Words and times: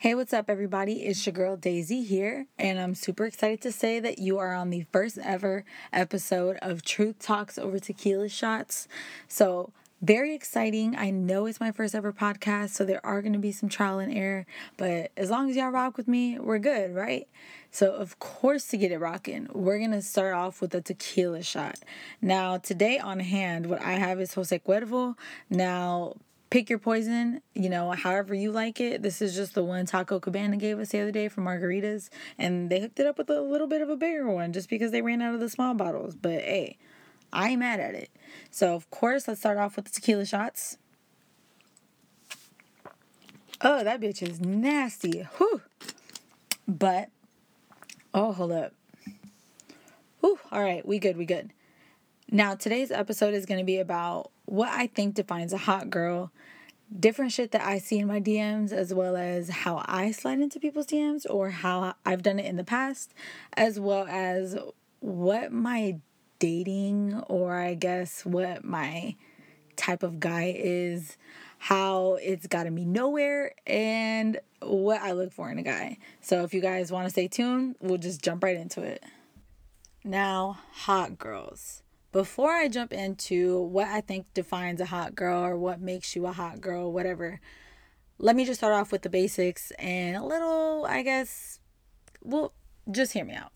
Hey, 0.00 0.14
what's 0.14 0.32
up, 0.32 0.48
everybody? 0.48 1.02
It's 1.02 1.26
your 1.26 1.34
girl 1.34 1.58
Daisy 1.58 2.02
here, 2.02 2.46
and 2.58 2.80
I'm 2.80 2.94
super 2.94 3.26
excited 3.26 3.60
to 3.60 3.70
say 3.70 4.00
that 4.00 4.18
you 4.18 4.38
are 4.38 4.54
on 4.54 4.70
the 4.70 4.86
first 4.90 5.18
ever 5.22 5.62
episode 5.92 6.56
of 6.62 6.82
Truth 6.82 7.18
Talks 7.18 7.58
Over 7.58 7.78
Tequila 7.78 8.30
Shots. 8.30 8.88
So, 9.28 9.74
very 10.00 10.34
exciting. 10.34 10.96
I 10.96 11.10
know 11.10 11.44
it's 11.44 11.60
my 11.60 11.70
first 11.70 11.94
ever 11.94 12.14
podcast, 12.14 12.70
so 12.70 12.86
there 12.86 13.04
are 13.04 13.20
going 13.20 13.34
to 13.34 13.38
be 13.38 13.52
some 13.52 13.68
trial 13.68 13.98
and 13.98 14.10
error, 14.10 14.46
but 14.78 15.10
as 15.18 15.28
long 15.28 15.50
as 15.50 15.56
y'all 15.56 15.68
rock 15.68 15.98
with 15.98 16.08
me, 16.08 16.38
we're 16.38 16.58
good, 16.58 16.94
right? 16.94 17.28
So, 17.70 17.92
of 17.92 18.18
course, 18.18 18.68
to 18.68 18.78
get 18.78 18.92
it 18.92 19.00
rocking, 19.00 19.48
we're 19.52 19.76
going 19.76 19.90
to 19.90 20.00
start 20.00 20.32
off 20.32 20.62
with 20.62 20.74
a 20.74 20.80
tequila 20.80 21.42
shot. 21.42 21.78
Now, 22.22 22.56
today 22.56 22.98
on 22.98 23.20
hand, 23.20 23.66
what 23.66 23.82
I 23.82 23.92
have 23.92 24.18
is 24.18 24.32
Jose 24.32 24.58
Cuervo. 24.60 25.16
Now, 25.50 26.14
pick 26.50 26.68
your 26.68 26.80
poison, 26.80 27.40
you 27.54 27.70
know, 27.70 27.92
however 27.92 28.34
you 28.34 28.50
like 28.50 28.80
it. 28.80 29.02
This 29.02 29.22
is 29.22 29.34
just 29.34 29.54
the 29.54 29.64
one 29.64 29.86
Taco 29.86 30.18
Cabana 30.18 30.56
gave 30.56 30.78
us 30.78 30.90
the 30.90 31.00
other 31.00 31.12
day 31.12 31.28
for 31.28 31.40
margaritas, 31.40 32.10
and 32.36 32.68
they 32.68 32.80
hooked 32.80 32.98
it 33.00 33.06
up 33.06 33.18
with 33.18 33.30
a 33.30 33.40
little 33.40 33.68
bit 33.68 33.80
of 33.80 33.88
a 33.88 33.96
bigger 33.96 34.28
one 34.28 34.52
just 34.52 34.68
because 34.68 34.90
they 34.90 35.00
ran 35.00 35.22
out 35.22 35.34
of 35.34 35.40
the 35.40 35.48
small 35.48 35.74
bottles. 35.74 36.16
But 36.16 36.40
hey, 36.40 36.76
I 37.32 37.50
ain't 37.50 37.60
mad 37.60 37.80
at 37.80 37.94
it. 37.94 38.10
So, 38.50 38.74
of 38.74 38.90
course, 38.90 39.28
let's 39.28 39.40
start 39.40 39.58
off 39.58 39.76
with 39.76 39.86
the 39.86 39.92
tequila 39.92 40.26
shots. 40.26 40.76
Oh, 43.62 43.84
that 43.84 44.00
bitch 44.00 44.22
is 44.22 44.40
nasty. 44.40 45.28
Whew. 45.36 45.62
But, 46.66 47.10
oh, 48.12 48.32
hold 48.32 48.52
up. 48.52 48.72
Whew. 50.20 50.38
All 50.50 50.62
right, 50.62 50.86
we 50.86 50.98
good, 50.98 51.16
we 51.16 51.26
good. 51.26 51.52
Now, 52.30 52.54
today's 52.54 52.90
episode 52.90 53.34
is 53.34 53.44
going 53.44 53.58
to 53.58 53.64
be 53.64 53.78
about 53.78 54.30
what 54.50 54.68
I 54.68 54.88
think 54.88 55.14
defines 55.14 55.52
a 55.52 55.58
hot 55.58 55.90
girl, 55.90 56.32
different 56.98 57.30
shit 57.30 57.52
that 57.52 57.62
I 57.62 57.78
see 57.78 58.00
in 58.00 58.08
my 58.08 58.20
DMs, 58.20 58.72
as 58.72 58.92
well 58.92 59.16
as 59.16 59.48
how 59.48 59.84
I 59.86 60.10
slide 60.10 60.40
into 60.40 60.58
people's 60.58 60.88
DMs 60.88 61.24
or 61.30 61.50
how 61.50 61.94
I've 62.04 62.24
done 62.24 62.40
it 62.40 62.46
in 62.46 62.56
the 62.56 62.64
past, 62.64 63.14
as 63.56 63.78
well 63.78 64.06
as 64.08 64.58
what 64.98 65.52
my 65.52 65.98
dating 66.40 67.22
or 67.28 67.58
I 67.58 67.74
guess 67.74 68.26
what 68.26 68.64
my 68.64 69.14
type 69.76 70.02
of 70.02 70.18
guy 70.18 70.52
is, 70.56 71.16
how 71.58 72.18
it's 72.20 72.48
gotten 72.48 72.74
me 72.74 72.84
nowhere, 72.84 73.52
and 73.68 74.40
what 74.60 75.00
I 75.00 75.12
look 75.12 75.32
for 75.32 75.48
in 75.48 75.58
a 75.58 75.62
guy. 75.62 75.96
So 76.20 76.42
if 76.42 76.52
you 76.52 76.60
guys 76.60 76.90
want 76.90 77.06
to 77.06 77.10
stay 77.10 77.28
tuned, 77.28 77.76
we'll 77.80 77.98
just 77.98 78.20
jump 78.20 78.42
right 78.42 78.56
into 78.56 78.82
it. 78.82 79.04
Now, 80.02 80.58
hot 80.72 81.18
girls 81.18 81.82
before 82.12 82.50
I 82.50 82.68
jump 82.68 82.92
into 82.92 83.60
what 83.60 83.88
I 83.88 84.00
think 84.00 84.32
defines 84.34 84.80
a 84.80 84.86
hot 84.86 85.14
girl 85.14 85.44
or 85.44 85.56
what 85.56 85.80
makes 85.80 86.16
you 86.16 86.26
a 86.26 86.32
hot 86.32 86.60
girl, 86.60 86.92
whatever, 86.92 87.40
let 88.18 88.36
me 88.36 88.44
just 88.44 88.60
start 88.60 88.74
off 88.74 88.92
with 88.92 89.02
the 89.02 89.08
basics 89.08 89.70
and 89.78 90.16
a 90.16 90.24
little, 90.24 90.84
I 90.86 91.02
guess, 91.02 91.60
well, 92.22 92.52
just 92.90 93.12
hear 93.12 93.24
me 93.24 93.34
out. 93.34 93.52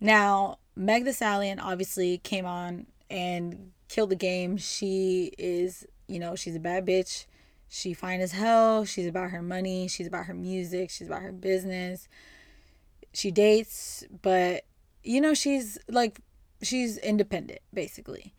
Now, 0.00 0.58
Meg 0.76 1.04
Thee 1.04 1.12
Stallion 1.12 1.58
obviously 1.58 2.18
came 2.18 2.46
on 2.46 2.86
and 3.10 3.72
killed 3.88 4.10
the 4.10 4.16
game. 4.16 4.56
She 4.56 5.32
is, 5.38 5.86
you 6.06 6.18
know, 6.18 6.36
she's 6.36 6.56
a 6.56 6.60
bad 6.60 6.86
bitch. 6.86 7.26
She 7.68 7.94
fine 7.94 8.20
as 8.20 8.32
hell. 8.32 8.84
She's 8.84 9.06
about 9.06 9.30
her 9.30 9.42
money. 9.42 9.88
She's 9.88 10.06
about 10.06 10.26
her 10.26 10.34
music. 10.34 10.90
She's 10.90 11.08
about 11.08 11.22
her 11.22 11.32
business. 11.32 12.08
She 13.12 13.30
dates, 13.30 14.04
but 14.22 14.64
you 15.02 15.20
know, 15.20 15.34
she's 15.34 15.78
like 15.88 16.20
she's 16.62 16.98
independent 16.98 17.60
basically. 17.72 18.34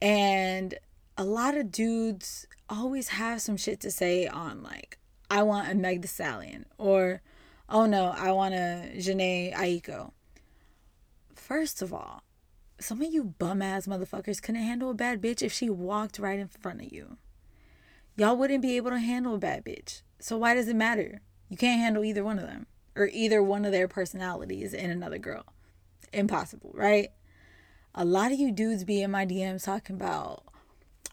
And 0.00 0.74
a 1.16 1.24
lot 1.24 1.56
of 1.56 1.70
dudes 1.72 2.46
always 2.68 3.08
have 3.08 3.40
some 3.40 3.56
shit 3.56 3.80
to 3.80 3.90
say 3.90 4.26
on 4.26 4.62
like 4.62 4.98
I 5.30 5.42
want 5.42 5.70
a 5.70 5.74
Meg 5.74 6.02
Thee 6.02 6.08
Stallion 6.08 6.66
or 6.78 7.22
oh 7.68 7.86
no, 7.86 8.14
I 8.16 8.32
want 8.32 8.54
a 8.54 8.92
Jhené 8.96 9.54
Aiko. 9.54 10.12
First 11.34 11.82
of 11.82 11.92
all, 11.92 12.22
some 12.78 13.00
of 13.00 13.12
you 13.12 13.24
bum 13.24 13.62
ass 13.62 13.86
motherfuckers 13.86 14.42
couldn't 14.42 14.62
handle 14.62 14.90
a 14.90 14.94
bad 14.94 15.22
bitch 15.22 15.42
if 15.42 15.52
she 15.52 15.70
walked 15.70 16.18
right 16.18 16.38
in 16.38 16.48
front 16.48 16.82
of 16.82 16.92
you. 16.92 17.16
Y'all 18.16 18.36
wouldn't 18.36 18.62
be 18.62 18.76
able 18.76 18.90
to 18.90 18.98
handle 18.98 19.34
a 19.34 19.38
bad 19.38 19.64
bitch. 19.64 20.02
So 20.18 20.36
why 20.36 20.54
does 20.54 20.68
it 20.68 20.76
matter? 20.76 21.20
You 21.48 21.56
can't 21.56 21.80
handle 21.80 22.04
either 22.04 22.24
one 22.24 22.38
of 22.38 22.46
them 22.46 22.66
or 22.94 23.08
either 23.12 23.42
one 23.42 23.64
of 23.64 23.72
their 23.72 23.88
personalities 23.88 24.74
in 24.74 24.90
another 24.90 25.18
girl. 25.18 25.44
Impossible, 26.12 26.72
right? 26.74 27.10
A 27.96 28.04
lot 28.04 28.30
of 28.30 28.38
you 28.38 28.52
dudes 28.52 28.84
be 28.84 29.00
in 29.00 29.10
my 29.10 29.24
DMs 29.24 29.64
talking 29.64 29.96
about 29.96 30.44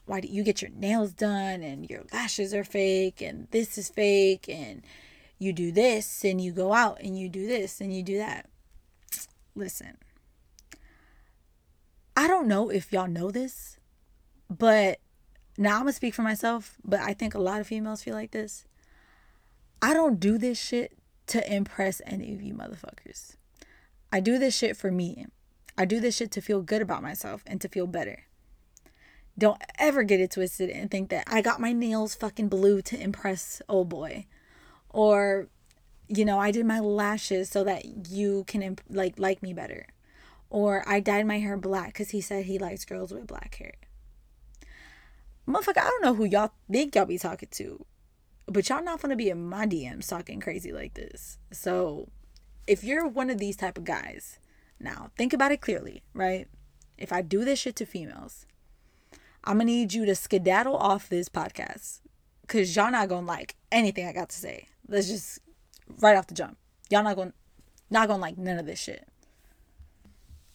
why 0.04 0.20
do 0.20 0.28
you 0.28 0.42
get 0.42 0.60
your 0.60 0.70
nails 0.70 1.12
done 1.12 1.62
and 1.62 1.88
your 1.88 2.02
lashes 2.12 2.52
are 2.52 2.62
fake 2.62 3.22
and 3.22 3.48
this 3.52 3.78
is 3.78 3.88
fake 3.88 4.46
and 4.50 4.82
you 5.38 5.52
do 5.52 5.72
this 5.72 6.24
and 6.24 6.42
you 6.42 6.52
go 6.52 6.74
out 6.74 7.00
and 7.00 7.18
you 7.18 7.28
do 7.30 7.46
this 7.46 7.80
and 7.80 7.94
you 7.96 8.02
do 8.02 8.18
that. 8.18 8.50
Listen, 9.54 9.96
I 12.14 12.28
don't 12.28 12.46
know 12.46 12.68
if 12.68 12.92
y'all 12.92 13.08
know 13.08 13.30
this, 13.30 13.78
but 14.50 14.98
now 15.56 15.76
I'm 15.76 15.82
gonna 15.82 15.92
speak 15.92 16.12
for 16.12 16.22
myself, 16.22 16.76
but 16.84 17.00
I 17.00 17.14
think 17.14 17.34
a 17.34 17.40
lot 17.40 17.60
of 17.60 17.66
females 17.66 18.02
feel 18.02 18.14
like 18.14 18.32
this. 18.32 18.66
I 19.80 19.94
don't 19.94 20.20
do 20.20 20.36
this 20.36 20.60
shit 20.60 20.98
to 21.28 21.52
impress 21.52 22.02
any 22.04 22.34
of 22.34 22.42
you 22.42 22.52
motherfuckers. 22.52 23.36
I 24.12 24.20
do 24.20 24.38
this 24.38 24.56
shit 24.56 24.76
for 24.76 24.90
me. 24.90 25.26
I 25.76 25.84
do 25.84 26.00
this 26.00 26.16
shit 26.16 26.30
to 26.32 26.40
feel 26.40 26.62
good 26.62 26.82
about 26.82 27.02
myself 27.02 27.42
and 27.46 27.60
to 27.60 27.68
feel 27.68 27.86
better. 27.86 28.24
Don't 29.36 29.60
ever 29.78 30.04
get 30.04 30.20
it 30.20 30.30
twisted 30.30 30.70
and 30.70 30.90
think 30.90 31.10
that 31.10 31.24
I 31.26 31.42
got 31.42 31.60
my 31.60 31.72
nails 31.72 32.14
fucking 32.14 32.48
blue 32.48 32.80
to 32.82 33.00
impress 33.00 33.60
old 33.68 33.88
boy. 33.88 34.26
Or, 34.90 35.48
you 36.06 36.24
know, 36.24 36.38
I 36.38 36.52
did 36.52 36.66
my 36.66 36.78
lashes 36.78 37.50
so 37.50 37.64
that 37.64 38.08
you 38.08 38.44
can 38.46 38.62
imp- 38.62 38.82
like 38.88 39.18
like 39.18 39.42
me 39.42 39.52
better. 39.52 39.86
Or 40.50 40.84
I 40.86 41.00
dyed 41.00 41.26
my 41.26 41.40
hair 41.40 41.56
black 41.56 41.88
because 41.88 42.10
he 42.10 42.20
said 42.20 42.44
he 42.44 42.58
likes 42.58 42.84
girls 42.84 43.12
with 43.12 43.26
black 43.26 43.56
hair. 43.56 43.74
Motherfucker, 45.48 45.78
I 45.78 45.90
don't 45.90 46.04
know 46.04 46.14
who 46.14 46.24
y'all 46.24 46.52
think 46.70 46.94
y'all 46.94 47.04
be 47.04 47.18
talking 47.18 47.48
to, 47.52 47.84
but 48.46 48.68
y'all 48.68 48.84
not 48.84 49.02
gonna 49.02 49.16
be 49.16 49.30
in 49.30 49.48
my 49.48 49.66
DMs 49.66 50.08
talking 50.08 50.40
crazy 50.40 50.72
like 50.72 50.94
this. 50.94 51.38
So, 51.50 52.08
if 52.68 52.84
you're 52.84 53.06
one 53.08 53.30
of 53.30 53.38
these 53.38 53.56
type 53.56 53.76
of 53.76 53.84
guys 53.84 54.38
now, 54.84 55.10
think 55.16 55.32
about 55.32 55.52
it 55.52 55.60
clearly, 55.60 56.02
right? 56.12 56.46
If 56.96 57.12
I 57.12 57.22
do 57.22 57.44
this 57.44 57.58
shit 57.58 57.74
to 57.76 57.86
females, 57.86 58.46
I'm 59.42 59.58
gonna 59.58 59.64
need 59.64 59.92
you 59.92 60.06
to 60.06 60.14
skedaddle 60.14 60.76
off 60.76 61.08
this 61.08 61.28
podcast 61.28 62.00
because 62.42 62.76
y'all 62.76 62.90
not 62.90 63.08
gonna 63.08 63.26
like 63.26 63.56
anything 63.72 64.06
I 64.06 64.12
got 64.12 64.28
to 64.28 64.36
say. 64.36 64.68
Let's 64.88 65.08
just 65.08 65.40
right 66.00 66.16
off 66.16 66.28
the 66.28 66.34
jump. 66.34 66.56
Y'all 66.90 67.02
not 67.02 67.16
gonna 67.16 67.34
not 67.90 68.08
gonna 68.08 68.22
like 68.22 68.38
none 68.38 68.58
of 68.58 68.66
this 68.66 68.78
shit. 68.78 69.08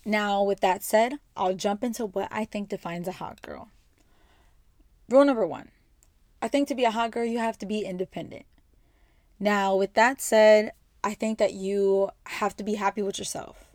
Now, 0.05 0.43
with 0.43 0.61
that 0.61 0.81
said, 0.81 1.15
I'll 1.35 1.53
jump 1.53 1.83
into 1.83 2.05
what 2.05 2.29
I 2.31 2.45
think 2.45 2.69
defines 2.69 3.07
a 3.07 3.13
hot 3.13 3.41
girl. 3.41 3.69
Rule 5.09 5.25
number 5.25 5.45
one 5.45 5.69
I 6.41 6.47
think 6.47 6.67
to 6.69 6.75
be 6.75 6.85
a 6.85 6.91
hot 6.91 7.11
girl, 7.11 7.25
you 7.25 7.39
have 7.39 7.57
to 7.59 7.65
be 7.65 7.81
independent. 7.81 8.45
Now, 9.39 9.75
with 9.75 9.93
that 9.93 10.21
said, 10.21 10.71
I 11.03 11.13
think 11.13 11.37
that 11.37 11.53
you 11.53 12.09
have 12.25 12.55
to 12.57 12.63
be 12.63 12.75
happy 12.75 13.01
with 13.01 13.19
yourself. 13.19 13.68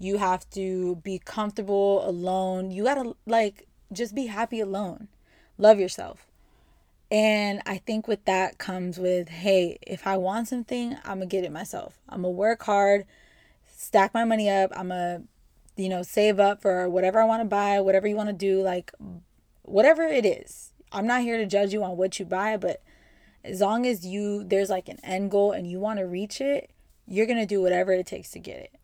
You 0.00 0.16
have 0.16 0.48
to 0.50 0.96
be 1.04 1.18
comfortable 1.18 2.08
alone. 2.08 2.70
You 2.70 2.84
got 2.84 2.94
to 2.94 3.14
like 3.26 3.68
just 3.92 4.14
be 4.14 4.26
happy 4.26 4.58
alone. 4.58 5.08
Love 5.58 5.78
yourself. 5.78 6.26
And 7.10 7.60
I 7.66 7.76
think 7.76 8.08
with 8.08 8.24
that 8.24 8.56
comes 8.56 8.98
with 8.98 9.28
hey, 9.28 9.78
if 9.82 10.06
I 10.06 10.16
want 10.16 10.48
something, 10.48 10.96
I'm 11.04 11.18
going 11.18 11.28
to 11.28 11.36
get 11.36 11.44
it 11.44 11.52
myself. 11.52 11.98
I'm 12.08 12.22
going 12.22 12.32
to 12.34 12.38
work 12.38 12.62
hard, 12.62 13.04
stack 13.76 14.14
my 14.14 14.24
money 14.24 14.48
up. 14.48 14.72
I'm 14.74 14.88
going 14.88 15.26
to, 15.76 15.82
you 15.82 15.90
know, 15.90 16.02
save 16.02 16.40
up 16.40 16.62
for 16.62 16.88
whatever 16.88 17.20
I 17.20 17.24
want 17.24 17.42
to 17.42 17.48
buy, 17.48 17.80
whatever 17.80 18.06
you 18.06 18.16
want 18.16 18.30
to 18.30 18.34
do, 18.34 18.62
like 18.62 18.92
whatever 19.62 20.02
it 20.02 20.24
is. 20.24 20.72
I'm 20.92 21.06
not 21.06 21.20
here 21.20 21.36
to 21.36 21.46
judge 21.46 21.74
you 21.74 21.84
on 21.84 21.98
what 21.98 22.18
you 22.18 22.24
buy, 22.24 22.56
but 22.56 22.82
as 23.44 23.60
long 23.60 23.86
as 23.86 24.06
you, 24.06 24.44
there's 24.44 24.70
like 24.70 24.88
an 24.88 24.98
end 25.02 25.30
goal 25.30 25.52
and 25.52 25.70
you 25.70 25.78
want 25.78 25.98
to 25.98 26.06
reach 26.06 26.40
it, 26.40 26.70
you're 27.06 27.26
going 27.26 27.38
to 27.38 27.46
do 27.46 27.60
whatever 27.60 27.92
it 27.92 28.06
takes 28.06 28.30
to 28.30 28.38
get 28.38 28.60
it. 28.60 28.79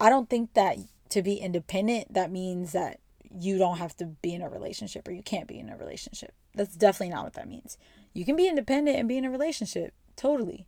I 0.00 0.08
don't 0.08 0.30
think 0.30 0.54
that 0.54 0.78
to 1.10 1.22
be 1.22 1.34
independent, 1.34 2.14
that 2.14 2.30
means 2.30 2.72
that 2.72 3.00
you 3.30 3.58
don't 3.58 3.78
have 3.78 3.96
to 3.96 4.06
be 4.06 4.34
in 4.34 4.42
a 4.42 4.48
relationship 4.48 5.06
or 5.06 5.12
you 5.12 5.22
can't 5.22 5.46
be 5.46 5.58
in 5.58 5.68
a 5.68 5.76
relationship. 5.76 6.32
That's 6.54 6.74
definitely 6.74 7.14
not 7.14 7.24
what 7.24 7.34
that 7.34 7.48
means. 7.48 7.78
You 8.12 8.24
can 8.24 8.34
be 8.34 8.48
independent 8.48 8.98
and 8.98 9.08
be 9.08 9.18
in 9.18 9.24
a 9.24 9.30
relationship, 9.30 9.92
totally. 10.16 10.66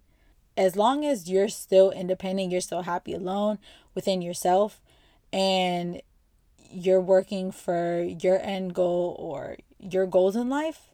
As 0.57 0.77
long 0.77 1.05
as 1.05 1.31
you're 1.31 1.49
still 1.49 1.91
independent, 1.91 2.53
you're 2.53 2.61
still 2.61 2.83
happy 2.83 3.15
alone 3.15 3.59
within 3.95 4.23
yourself, 4.23 4.81
and 5.33 6.03
you're 6.71 7.01
working 7.01 7.51
for 7.51 8.03
your 8.03 8.39
end 8.41 8.75
goal 8.75 9.17
or 9.19 9.57
your 9.79 10.07
goals 10.07 10.37
in 10.37 10.49
life, 10.49 10.89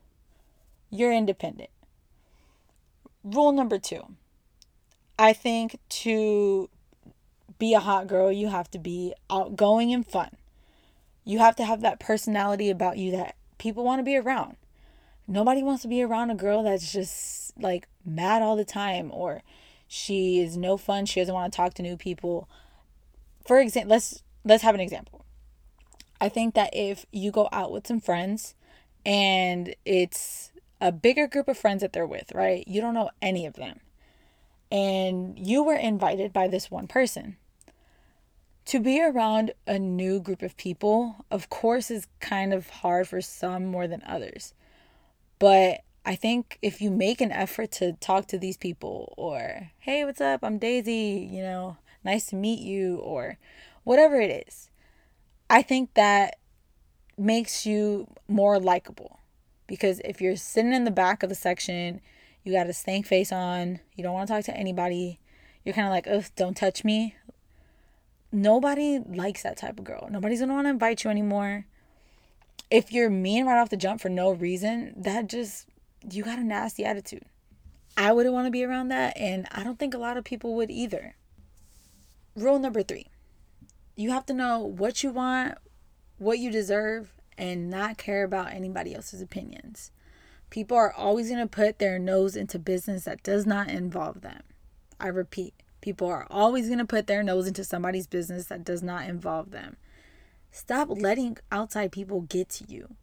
you're 0.90 1.12
independent. 1.12 1.70
Rule 3.24 3.52
number 3.52 3.78
two 3.78 4.14
I 5.18 5.32
think 5.32 5.78
to 5.88 6.70
be 7.58 7.74
a 7.74 7.80
hot 7.80 8.06
girl, 8.06 8.30
you 8.30 8.48
have 8.48 8.70
to 8.70 8.78
be 8.78 9.14
outgoing 9.30 9.92
and 9.92 10.06
fun. 10.06 10.30
You 11.24 11.38
have 11.40 11.56
to 11.56 11.64
have 11.64 11.80
that 11.82 12.00
personality 12.00 12.70
about 12.70 12.98
you 12.98 13.10
that 13.12 13.36
people 13.58 13.84
want 13.84 13.98
to 13.98 14.04
be 14.04 14.16
around. 14.16 14.56
Nobody 15.26 15.62
wants 15.62 15.82
to 15.82 15.88
be 15.88 16.02
around 16.02 16.30
a 16.30 16.34
girl 16.34 16.62
that's 16.62 16.90
just 16.90 17.52
like 17.58 17.88
mad 18.04 18.40
all 18.40 18.56
the 18.56 18.64
time 18.64 19.10
or 19.12 19.42
she 19.86 20.40
is 20.40 20.56
no 20.56 20.76
fun, 20.76 21.06
she 21.06 21.20
doesn't 21.20 21.34
want 21.34 21.52
to 21.52 21.56
talk 21.56 21.74
to 21.74 21.82
new 21.82 21.96
people. 21.96 22.48
For 23.46 23.58
example, 23.58 23.90
let's 23.90 24.22
let's 24.44 24.62
have 24.62 24.74
an 24.74 24.80
example. 24.80 25.24
I 26.20 26.28
think 26.28 26.54
that 26.54 26.70
if 26.72 27.06
you 27.12 27.30
go 27.30 27.48
out 27.52 27.72
with 27.72 27.86
some 27.86 28.00
friends 28.00 28.54
and 29.06 29.74
it's 29.84 30.50
a 30.80 30.92
bigger 30.92 31.26
group 31.26 31.48
of 31.48 31.56
friends 31.56 31.80
that 31.80 31.92
they're 31.92 32.06
with, 32.06 32.32
right? 32.34 32.66
You 32.66 32.80
don't 32.80 32.94
know 32.94 33.10
any 33.22 33.46
of 33.46 33.54
them. 33.54 33.80
And 34.70 35.38
you 35.38 35.62
were 35.62 35.74
invited 35.74 36.32
by 36.32 36.48
this 36.48 36.70
one 36.70 36.86
person. 36.86 37.36
To 38.68 38.80
be 38.80 39.02
around 39.02 39.52
a 39.66 39.78
new 39.78 40.20
group 40.20 40.42
of 40.42 40.54
people, 40.58 41.24
of 41.30 41.48
course, 41.48 41.90
is 41.90 42.06
kind 42.20 42.52
of 42.52 42.68
hard 42.68 43.08
for 43.08 43.22
some 43.22 43.64
more 43.64 43.88
than 43.88 44.02
others. 44.06 44.52
But 45.38 45.80
I 46.04 46.14
think 46.14 46.58
if 46.60 46.82
you 46.82 46.90
make 46.90 47.22
an 47.22 47.32
effort 47.32 47.70
to 47.72 47.94
talk 47.94 48.26
to 48.26 48.36
these 48.36 48.58
people, 48.58 49.14
or 49.16 49.70
hey, 49.78 50.04
what's 50.04 50.20
up? 50.20 50.40
I'm 50.42 50.58
Daisy, 50.58 51.26
you 51.32 51.40
know, 51.40 51.78
nice 52.04 52.26
to 52.26 52.36
meet 52.36 52.60
you, 52.60 52.96
or 52.96 53.38
whatever 53.84 54.20
it 54.20 54.46
is, 54.46 54.68
I 55.48 55.62
think 55.62 55.94
that 55.94 56.36
makes 57.16 57.64
you 57.64 58.06
more 58.28 58.60
likable. 58.60 59.20
Because 59.66 59.98
if 60.00 60.20
you're 60.20 60.36
sitting 60.36 60.74
in 60.74 60.84
the 60.84 60.90
back 60.90 61.22
of 61.22 61.30
the 61.30 61.34
section, 61.34 62.02
you 62.44 62.52
got 62.52 62.68
a 62.68 62.74
stank 62.74 63.06
face 63.06 63.32
on, 63.32 63.80
you 63.96 64.04
don't 64.04 64.12
want 64.12 64.28
to 64.28 64.34
talk 64.34 64.44
to 64.44 64.54
anybody, 64.54 65.20
you're 65.64 65.74
kind 65.74 65.86
of 65.86 65.90
like, 65.90 66.06
ugh, 66.06 66.30
don't 66.36 66.54
touch 66.54 66.84
me. 66.84 67.14
Nobody 68.30 68.98
likes 68.98 69.42
that 69.42 69.56
type 69.56 69.78
of 69.78 69.84
girl. 69.84 70.08
Nobody's 70.10 70.40
gonna 70.40 70.54
want 70.54 70.66
to 70.66 70.70
invite 70.70 71.04
you 71.04 71.10
anymore. 71.10 71.66
If 72.70 72.92
you're 72.92 73.10
mean 73.10 73.46
right 73.46 73.58
off 73.58 73.70
the 73.70 73.76
jump 73.76 74.00
for 74.00 74.10
no 74.10 74.30
reason, 74.30 74.92
that 74.96 75.28
just, 75.28 75.66
you 76.10 76.22
got 76.22 76.38
a 76.38 76.44
nasty 76.44 76.84
attitude. 76.84 77.24
I 77.96 78.12
wouldn't 78.12 78.34
want 78.34 78.46
to 78.46 78.50
be 78.50 78.64
around 78.64 78.88
that, 78.88 79.16
and 79.16 79.48
I 79.50 79.64
don't 79.64 79.78
think 79.78 79.94
a 79.94 79.98
lot 79.98 80.16
of 80.16 80.24
people 80.24 80.54
would 80.54 80.70
either. 80.70 81.16
Rule 82.36 82.58
number 82.58 82.82
three 82.82 83.08
you 83.96 84.12
have 84.12 84.24
to 84.26 84.34
know 84.34 84.60
what 84.60 85.02
you 85.02 85.10
want, 85.10 85.58
what 86.18 86.38
you 86.38 86.52
deserve, 86.52 87.12
and 87.36 87.68
not 87.68 87.98
care 87.98 88.22
about 88.22 88.52
anybody 88.52 88.94
else's 88.94 89.20
opinions. 89.20 89.90
People 90.50 90.76
are 90.76 90.92
always 90.92 91.28
going 91.28 91.40
to 91.40 91.48
put 91.48 91.80
their 91.80 91.98
nose 91.98 92.36
into 92.36 92.60
business 92.60 93.04
that 93.04 93.24
does 93.24 93.44
not 93.44 93.68
involve 93.68 94.20
them. 94.20 94.42
I 95.00 95.08
repeat, 95.08 95.54
people 95.80 96.08
are 96.08 96.26
always 96.30 96.66
going 96.66 96.78
to 96.78 96.84
put 96.84 97.06
their 97.06 97.22
nose 97.22 97.46
into 97.46 97.64
somebody's 97.64 98.06
business 98.06 98.46
that 98.46 98.64
does 98.64 98.82
not 98.82 99.08
involve 99.08 99.50
them. 99.50 99.76
Stop 100.50 100.88
letting 100.90 101.38
outside 101.52 101.92
people 101.92 102.22
get 102.22 102.48
to 102.50 102.64
you. 102.68 102.94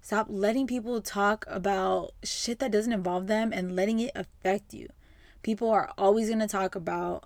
Stop 0.00 0.26
letting 0.30 0.66
people 0.66 1.00
talk 1.00 1.44
about 1.48 2.12
shit 2.22 2.60
that 2.60 2.70
doesn't 2.70 2.92
involve 2.92 3.26
them 3.26 3.52
and 3.52 3.76
letting 3.76 4.00
it 4.00 4.12
affect 4.14 4.72
you. 4.72 4.88
People 5.42 5.70
are 5.70 5.92
always 5.98 6.28
going 6.28 6.40
to 6.40 6.48
talk 6.48 6.74
about 6.74 7.24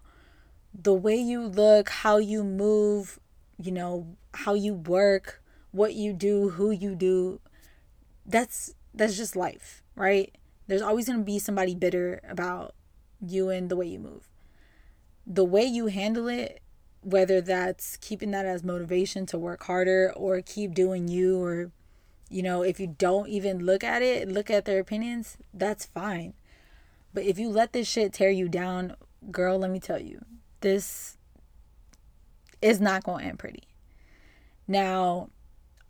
the 0.74 0.94
way 0.94 1.16
you 1.16 1.46
look, 1.46 1.90
how 1.90 2.16
you 2.16 2.42
move, 2.42 3.18
you 3.58 3.70
know, 3.70 4.16
how 4.34 4.54
you 4.54 4.74
work, 4.74 5.42
what 5.70 5.94
you 5.94 6.12
do, 6.12 6.50
who 6.50 6.70
you 6.70 6.94
do. 6.94 7.40
That's 8.26 8.74
that's 8.94 9.16
just 9.16 9.36
life, 9.36 9.82
right? 9.94 10.34
There's 10.66 10.82
always 10.82 11.06
going 11.06 11.18
to 11.18 11.24
be 11.24 11.38
somebody 11.38 11.74
bitter 11.74 12.20
about 12.28 12.74
you 13.20 13.48
and 13.48 13.68
the 13.68 13.76
way 13.76 13.86
you 13.86 13.98
move. 13.98 14.28
The 15.26 15.44
way 15.44 15.64
you 15.64 15.86
handle 15.86 16.28
it, 16.28 16.60
whether 17.02 17.40
that's 17.40 17.96
keeping 17.96 18.30
that 18.32 18.46
as 18.46 18.62
motivation 18.62 19.26
to 19.26 19.38
work 19.38 19.64
harder 19.64 20.12
or 20.14 20.40
keep 20.40 20.74
doing 20.74 21.08
you 21.08 21.42
or 21.42 21.70
you 22.32 22.42
know, 22.42 22.62
if 22.62 22.80
you 22.80 22.86
don't 22.86 23.28
even 23.28 23.64
look 23.64 23.84
at 23.84 24.00
it, 24.00 24.26
look 24.26 24.50
at 24.50 24.64
their 24.64 24.80
opinions, 24.80 25.36
that's 25.52 25.84
fine. 25.84 26.32
But 27.12 27.24
if 27.24 27.38
you 27.38 27.50
let 27.50 27.74
this 27.74 27.86
shit 27.86 28.14
tear 28.14 28.30
you 28.30 28.48
down, 28.48 28.96
girl, 29.30 29.58
let 29.58 29.70
me 29.70 29.78
tell 29.78 30.00
you, 30.00 30.24
this 30.60 31.18
is 32.62 32.80
not 32.80 33.04
going 33.04 33.24
to 33.24 33.28
end 33.28 33.38
pretty. 33.38 33.64
Now, 34.66 35.28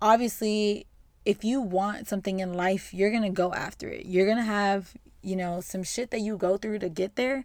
obviously, 0.00 0.86
if 1.24 1.44
you 1.44 1.60
want 1.60 2.08
something 2.08 2.40
in 2.40 2.54
life, 2.54 2.92
you're 2.92 3.10
going 3.10 3.22
to 3.22 3.28
go 3.28 3.52
after 3.52 3.88
it. 3.88 4.06
You're 4.06 4.26
going 4.26 4.38
to 4.38 4.42
have, 4.42 4.94
you 5.22 5.36
know, 5.36 5.60
some 5.60 5.84
shit 5.84 6.10
that 6.10 6.22
you 6.22 6.36
go 6.36 6.56
through 6.56 6.80
to 6.80 6.88
get 6.88 7.14
there. 7.14 7.44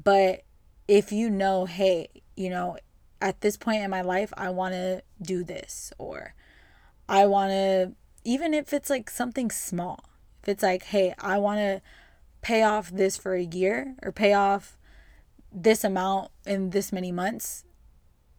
But 0.00 0.42
if 0.88 1.12
you 1.12 1.30
know, 1.30 1.64
hey, 1.64 2.08
you 2.36 2.50
know, 2.50 2.76
at 3.20 3.40
this 3.40 3.56
point 3.56 3.82
in 3.82 3.90
my 3.90 4.02
life, 4.02 4.32
I 4.36 4.50
want 4.50 4.74
to 4.74 5.02
do 5.20 5.44
this, 5.44 5.92
or 5.98 6.34
I 7.08 7.26
want 7.26 7.50
to, 7.50 7.92
even 8.24 8.52
if 8.52 8.72
it's 8.72 8.90
like 8.90 9.08
something 9.08 9.50
small, 9.50 10.04
if 10.42 10.48
it's 10.48 10.62
like, 10.62 10.84
hey, 10.84 11.14
I 11.18 11.38
want 11.38 11.58
to 11.58 11.82
pay 12.40 12.62
off 12.62 12.90
this 12.90 13.16
for 13.16 13.34
a 13.34 13.42
year 13.42 13.94
or 14.02 14.10
pay 14.10 14.34
off 14.34 14.76
this 15.52 15.84
amount 15.84 16.30
in 16.44 16.70
this 16.70 16.92
many 16.92 17.12
months, 17.12 17.64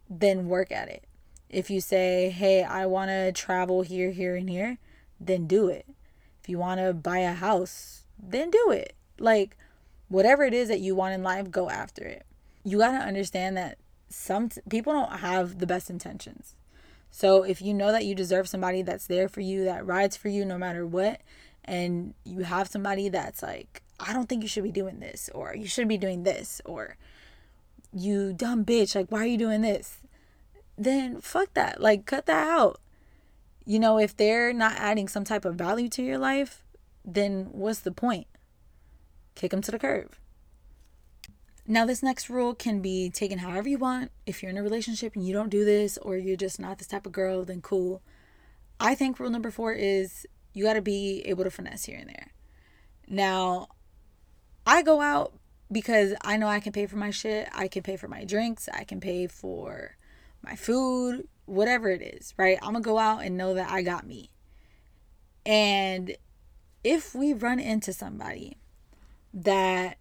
then 0.10 0.48
work 0.48 0.72
at 0.72 0.90
it. 0.90 1.06
If 1.50 1.70
you 1.70 1.80
say, 1.80 2.30
hey, 2.30 2.64
I 2.64 2.86
want 2.88 3.10
to 3.10 3.32
travel 3.32 3.84
here, 3.84 4.12
here, 4.12 4.36
and 4.36 4.50
here, 4.50 4.80
then 5.20 5.48
do 5.48 5.68
it. 5.68 5.86
If 6.42 6.50
you 6.50 6.58
want 6.58 6.82
to 6.82 6.94
buy 6.94 7.20
a 7.20 7.34
house, 7.34 8.04
then 8.22 8.50
do 8.50 8.72
it. 8.72 8.96
Like, 9.18 9.56
whatever 10.10 10.44
it 10.44 10.54
is 10.54 10.68
that 10.68 10.82
you 10.82 10.96
want 10.96 11.14
in 11.14 11.24
life, 11.24 11.52
go 11.52 11.70
after 11.70 12.04
it. 12.04 12.26
You 12.64 12.80
got 12.80 12.92
to 12.92 13.06
understand 13.06 13.58
that 13.58 13.78
some 14.10 14.50
t- 14.50 14.62
people 14.70 14.94
don't 14.94 15.20
have 15.20 15.60
the 15.60 15.68
best 15.68 15.90
intentions. 15.90 16.56
So 17.12 17.44
if 17.44 17.62
you 17.62 17.74
know 17.74 17.92
that 17.92 18.06
you 18.06 18.16
deserve 18.16 18.48
somebody 18.48 18.82
that's 18.82 19.08
there 19.08 19.28
for 19.28 19.42
you, 19.42 19.66
that 19.66 19.86
rides 19.86 20.18
for 20.18 20.30
you 20.30 20.46
no 20.46 20.58
matter 20.58 20.86
what, 20.86 21.22
and 21.66 22.14
you 22.24 22.42
have 22.42 22.68
somebody 22.68 23.10
that's 23.10 23.44
like, 23.44 23.84
I 24.00 24.14
don't 24.14 24.28
think 24.28 24.42
you 24.42 24.50
should 24.50 24.64
be 24.64 24.72
doing 24.72 25.00
this, 25.00 25.30
or 25.34 25.56
you 25.56 25.68
should 25.68 25.88
be 25.88 25.98
doing 25.98 26.24
this, 26.24 26.62
or 26.66 26.98
you 27.94 28.34
dumb 28.34 28.66
bitch, 28.66 28.96
like, 28.96 29.12
why 29.12 29.20
are 29.20 29.28
you 29.28 29.38
doing 29.38 29.62
this? 29.62 30.00
Then 30.78 31.22
fuck 31.22 31.54
that. 31.54 31.80
Like, 31.80 32.06
cut 32.06 32.26
that 32.26 32.48
out. 32.50 32.80
You 33.66 33.80
know, 33.80 34.00
if 34.00 34.18
they're 34.18 34.52
not 34.52 34.74
adding 34.78 35.08
some 35.08 35.24
type 35.24 35.46
of 35.46 35.56
value 35.56 35.90
to 35.90 36.04
your 36.04 36.18
life, 36.18 36.64
then 37.06 37.50
what's 37.52 37.82
the 37.82 37.92
point? 37.92 38.28
Kick 39.36 39.52
them 39.52 39.62
to 39.62 39.72
the 39.72 39.80
curb. 39.80 40.14
Now, 41.66 41.86
this 41.86 42.04
next 42.04 42.30
rule 42.30 42.54
can 42.54 42.82
be 42.82 43.10
taken 43.10 43.40
however 43.40 43.70
you 43.70 43.78
want. 43.78 44.12
If 44.26 44.44
you're 44.44 44.50
in 44.50 44.58
a 44.58 44.64
relationship 44.64 45.16
and 45.16 45.26
you 45.26 45.34
don't 45.34 45.50
do 45.50 45.64
this, 45.64 45.98
or 45.98 46.18
you're 46.18 46.36
just 46.36 46.60
not 46.60 46.78
this 46.78 46.88
type 46.88 47.06
of 47.06 47.14
girl, 47.14 47.46
then 47.46 47.62
cool. 47.62 48.02
I 48.80 48.96
think 48.96 49.20
rule 49.20 49.30
number 49.30 49.50
four 49.50 49.72
is 49.72 50.26
you 50.54 50.66
got 50.66 50.74
to 50.74 50.82
be 50.82 51.22
able 51.26 51.46
to 51.46 51.50
finesse 51.50 51.86
here 51.86 51.98
and 51.98 52.10
there. 52.10 52.32
Now, 53.08 53.70
I 54.68 54.82
go 54.82 55.00
out 55.00 55.34
because 55.72 56.14
I 56.22 56.36
know 56.36 56.48
I 56.48 56.60
can 56.60 56.74
pay 56.74 56.86
for 56.86 56.98
my 56.98 57.12
shit. 57.12 57.48
I 57.54 57.70
can 57.70 57.82
pay 57.82 57.96
for 57.96 58.10
my 58.10 58.26
drinks. 58.26 58.68
I 58.74 58.84
can 58.84 59.00
pay 59.00 59.28
for 59.28 59.96
my 60.42 60.56
food, 60.56 61.28
whatever 61.46 61.90
it 61.90 62.02
is, 62.02 62.34
right? 62.38 62.58
I'm 62.62 62.74
going 62.74 62.84
to 62.84 62.90
go 62.90 62.98
out 62.98 63.24
and 63.24 63.38
know 63.38 63.54
that 63.54 63.72
I 63.72 63.82
got 63.82 64.06
me. 64.06 64.32
And 65.46 66.18
if 66.84 67.16
we 67.16 67.34
run 67.34 67.60
into 67.60 67.94
somebody 67.94 68.58
that 69.34 69.98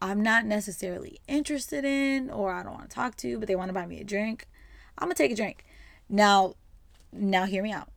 I'm 0.00 0.22
not 0.22 0.44
necessarily 0.44 1.20
interested 1.26 1.84
in 1.84 2.30
or 2.30 2.52
I 2.52 2.62
don't 2.62 2.74
want 2.74 2.88
to 2.88 2.94
talk 2.94 3.16
to, 3.16 3.38
but 3.38 3.48
they 3.48 3.56
want 3.56 3.68
to 3.68 3.74
buy 3.74 3.86
me 3.86 4.00
a 4.00 4.04
drink, 4.04 4.46
I'm 4.96 5.08
going 5.08 5.14
to 5.14 5.22
take 5.22 5.32
a 5.32 5.36
drink. 5.36 5.64
Now, 6.08 6.54
now 7.12 7.44
hear 7.44 7.62
me 7.62 7.72
out. 7.72 7.90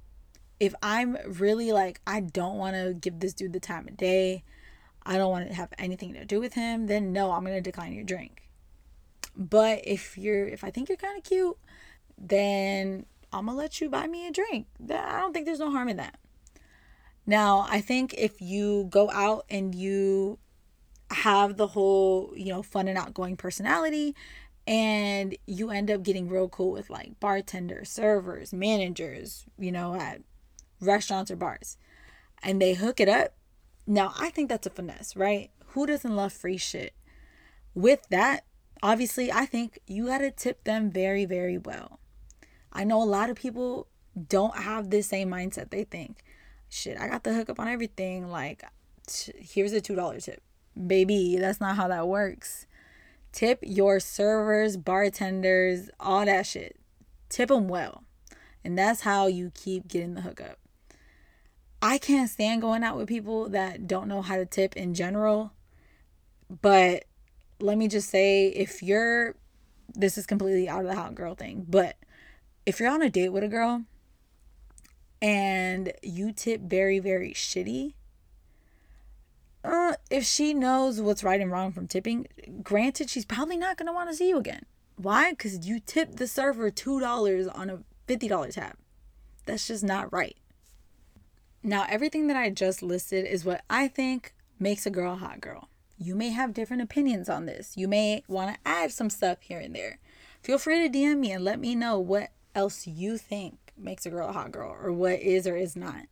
If 0.59 0.75
I'm 0.81 1.17
really 1.25 1.71
like 1.71 2.01
I 2.05 2.19
don't 2.19 2.57
want 2.57 2.75
to 2.75 2.93
give 2.93 3.19
this 3.19 3.33
dude 3.33 3.53
the 3.53 3.59
time 3.59 3.87
of 3.87 3.97
day, 3.97 4.43
I 5.03 5.17
don't 5.17 5.31
want 5.31 5.47
to 5.47 5.53
have 5.53 5.73
anything 5.77 6.13
to 6.13 6.25
do 6.25 6.39
with 6.39 6.53
him, 6.53 6.87
then 6.87 7.11
no, 7.11 7.31
I'm 7.31 7.43
going 7.43 7.55
to 7.55 7.61
decline 7.61 7.93
your 7.93 8.03
drink. 8.03 8.47
But 9.35 9.81
if 9.85 10.17
you're 10.17 10.47
if 10.47 10.63
I 10.63 10.69
think 10.69 10.89
you're 10.89 10.97
kind 10.97 11.17
of 11.17 11.23
cute, 11.23 11.57
then 12.17 13.05
I'm 13.33 13.45
going 13.45 13.55
to 13.55 13.61
let 13.61 13.81
you 13.81 13.89
buy 13.89 14.07
me 14.07 14.27
a 14.27 14.31
drink. 14.31 14.67
I 14.83 15.19
don't 15.19 15.33
think 15.33 15.45
there's 15.45 15.59
no 15.59 15.71
harm 15.71 15.89
in 15.89 15.97
that. 15.97 16.19
Now, 17.25 17.65
I 17.69 17.81
think 17.81 18.13
if 18.17 18.41
you 18.41 18.87
go 18.89 19.09
out 19.11 19.45
and 19.49 19.73
you 19.73 20.37
have 21.11 21.57
the 21.57 21.67
whole, 21.67 22.33
you 22.35 22.49
know, 22.49 22.63
fun 22.63 22.87
and 22.87 22.97
outgoing 22.97 23.37
personality 23.37 24.15
and 24.67 25.35
you 25.47 25.69
end 25.71 25.89
up 25.89 26.03
getting 26.03 26.29
real 26.29 26.47
cool 26.47 26.71
with 26.71 26.89
like 26.89 27.19
bartenders, 27.19 27.89
servers, 27.89 28.53
managers, 28.53 29.45
you 29.57 29.71
know, 29.71 29.95
at 29.95 30.21
restaurants 30.79 31.31
or 31.31 31.35
bars, 31.35 31.77
and 32.43 32.61
they 32.61 32.73
hook 32.73 32.99
it 32.99 33.09
up 33.09 33.33
now, 33.87 34.13
I 34.17 34.29
think 34.29 34.49
that's 34.49 34.67
a 34.67 34.69
finesse, 34.69 35.15
right? 35.15 35.49
Who 35.67 35.85
doesn't 35.85 36.15
love 36.15 36.33
free 36.33 36.57
shit? 36.57 36.93
With 37.73 38.07
that, 38.09 38.45
obviously, 38.83 39.31
I 39.31 39.45
think 39.45 39.79
you 39.87 40.07
got 40.07 40.19
to 40.19 40.31
tip 40.31 40.63
them 40.63 40.91
very, 40.91 41.25
very 41.25 41.57
well. 41.57 41.99
I 42.71 42.83
know 42.83 43.01
a 43.01 43.05
lot 43.05 43.29
of 43.29 43.35
people 43.35 43.87
don't 44.27 44.57
have 44.57 44.89
the 44.89 45.01
same 45.01 45.29
mindset. 45.29 45.71
They 45.71 45.83
think, 45.83 46.23
shit, 46.69 46.97
I 46.97 47.07
got 47.07 47.23
the 47.23 47.33
hookup 47.33 47.59
on 47.59 47.67
everything. 47.67 48.29
Like, 48.29 48.63
here's 49.35 49.73
a 49.73 49.81
$2 49.81 50.23
tip. 50.23 50.41
Baby, 50.75 51.37
that's 51.37 51.59
not 51.59 51.75
how 51.75 51.87
that 51.87 52.07
works. 52.07 52.65
Tip 53.31 53.59
your 53.61 53.99
servers, 53.99 54.77
bartenders, 54.77 55.89
all 55.99 56.25
that 56.25 56.45
shit. 56.45 56.77
Tip 57.29 57.49
them 57.49 57.67
well. 57.67 58.03
And 58.63 58.77
that's 58.77 59.01
how 59.01 59.27
you 59.27 59.51
keep 59.53 59.87
getting 59.87 60.13
the 60.13 60.21
hookup. 60.21 60.57
I 61.81 61.97
can't 61.97 62.29
stand 62.29 62.61
going 62.61 62.83
out 62.83 62.97
with 62.97 63.07
people 63.07 63.49
that 63.49 63.87
don't 63.87 64.07
know 64.07 64.21
how 64.21 64.35
to 64.35 64.45
tip 64.45 64.75
in 64.75 64.93
general. 64.93 65.51
But 66.61 67.05
let 67.59 67.77
me 67.77 67.87
just 67.87 68.09
say 68.09 68.47
if 68.47 68.83
you're 68.83 69.35
this 69.93 70.17
is 70.17 70.25
completely 70.25 70.69
out 70.69 70.81
of 70.81 70.87
the 70.87 70.95
hot 70.95 71.15
girl 71.15 71.35
thing, 71.35 71.65
but 71.67 71.97
if 72.65 72.79
you're 72.79 72.89
on 72.89 73.01
a 73.01 73.09
date 73.09 73.29
with 73.29 73.43
a 73.43 73.47
girl 73.47 73.83
and 75.21 75.91
you 76.01 76.31
tip 76.31 76.61
very, 76.61 76.99
very 76.99 77.33
shitty, 77.33 77.93
uh, 79.63 79.93
if 80.09 80.25
she 80.25 80.53
knows 80.53 81.01
what's 81.01 81.23
right 81.23 81.39
and 81.39 81.51
wrong 81.51 81.71
from 81.71 81.87
tipping, 81.87 82.27
granted, 82.63 83.09
she's 83.09 83.25
probably 83.25 83.57
not 83.57 83.77
going 83.77 83.87
to 83.87 83.93
want 83.93 84.09
to 84.09 84.15
see 84.15 84.29
you 84.29 84.37
again. 84.37 84.65
Why? 84.95 85.31
Because 85.31 85.67
you 85.67 85.79
tipped 85.79 86.17
the 86.17 86.27
server 86.27 86.71
$2 86.71 87.57
on 87.57 87.69
a 87.69 87.79
$50 88.07 88.53
tab. 88.53 88.75
That's 89.45 89.67
just 89.67 89.83
not 89.83 90.11
right. 90.11 90.37
Now, 91.63 91.85
everything 91.89 92.27
that 92.27 92.37
I 92.37 92.49
just 92.49 92.81
listed 92.81 93.25
is 93.25 93.45
what 93.45 93.63
I 93.69 93.87
think 93.87 94.33
makes 94.59 94.85
a 94.85 94.89
girl 94.89 95.13
a 95.13 95.17
hot 95.17 95.41
girl. 95.41 95.69
You 95.97 96.15
may 96.15 96.29
have 96.29 96.53
different 96.53 96.81
opinions 96.81 97.29
on 97.29 97.45
this. 97.45 97.77
You 97.77 97.87
may 97.87 98.23
want 98.27 98.55
to 98.55 98.59
add 98.65 98.91
some 98.91 99.11
stuff 99.11 99.41
here 99.41 99.59
and 99.59 99.75
there. 99.75 99.99
Feel 100.41 100.57
free 100.57 100.87
to 100.87 100.97
DM 100.97 101.19
me 101.19 101.31
and 101.31 101.43
let 101.43 101.59
me 101.59 101.75
know 101.75 101.99
what 101.99 102.31
else 102.55 102.87
you 102.87 103.17
think 103.17 103.73
makes 103.77 104.05
a 104.05 104.09
girl 104.09 104.29
a 104.29 104.33
hot 104.33 104.51
girl 104.51 104.75
or 104.81 104.91
what 104.91 105.19
is 105.19 105.45
or 105.45 105.55
is 105.55 105.75
not. 105.75 106.05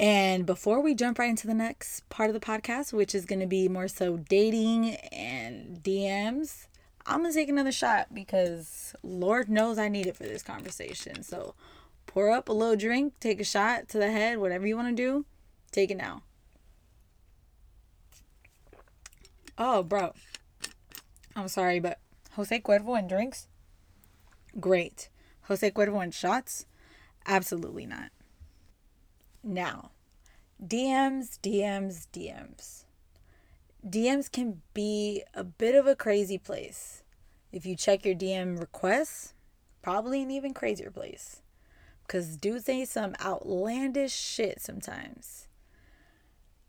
And 0.00 0.46
before 0.46 0.80
we 0.80 0.94
jump 0.94 1.18
right 1.18 1.28
into 1.28 1.46
the 1.46 1.52
next 1.52 2.08
part 2.08 2.30
of 2.30 2.34
the 2.34 2.40
podcast, 2.40 2.90
which 2.90 3.14
is 3.14 3.26
going 3.26 3.40
to 3.40 3.46
be 3.46 3.68
more 3.68 3.86
so 3.86 4.16
dating 4.16 4.94
and 5.12 5.82
DMs, 5.82 6.68
I'm 7.04 7.20
going 7.20 7.30
to 7.30 7.38
take 7.38 7.50
another 7.50 7.70
shot 7.70 8.14
because 8.14 8.94
Lord 9.02 9.50
knows 9.50 9.76
I 9.76 9.90
need 9.90 10.06
it 10.06 10.16
for 10.16 10.22
this 10.22 10.42
conversation. 10.42 11.22
So 11.22 11.54
pour 12.06 12.30
up 12.30 12.48
a 12.48 12.52
little 12.54 12.76
drink, 12.76 13.12
take 13.20 13.42
a 13.42 13.44
shot 13.44 13.90
to 13.90 13.98
the 13.98 14.10
head, 14.10 14.38
whatever 14.38 14.66
you 14.66 14.74
want 14.74 14.88
to 14.88 15.02
do, 15.02 15.26
take 15.70 15.90
it 15.90 15.98
now. 15.98 16.22
Oh, 19.58 19.82
bro. 19.82 20.14
I'm 21.36 21.48
sorry, 21.48 21.78
but 21.78 22.00
Jose 22.36 22.58
Cuervo 22.60 22.98
and 22.98 23.06
drinks? 23.06 23.48
Great. 24.58 25.10
Jose 25.42 25.70
Cuervo 25.72 26.02
and 26.02 26.14
shots? 26.14 26.64
Absolutely 27.26 27.84
not. 27.84 28.10
Now, 29.42 29.90
DMs, 30.62 31.38
DMs, 31.42 32.06
DMs. 32.12 32.84
DMs 33.86 34.30
can 34.30 34.60
be 34.74 35.22
a 35.32 35.42
bit 35.42 35.74
of 35.74 35.86
a 35.86 35.96
crazy 35.96 36.36
place. 36.36 37.02
If 37.50 37.64
you 37.64 37.74
check 37.74 38.04
your 38.04 38.14
DM 38.14 38.60
requests, 38.60 39.32
probably 39.82 40.22
an 40.22 40.30
even 40.30 40.52
crazier 40.52 40.90
place. 40.90 41.40
Because 42.06 42.36
dudes 42.36 42.66
say 42.66 42.84
some 42.84 43.14
outlandish 43.24 44.12
shit 44.12 44.60
sometimes. 44.60 45.46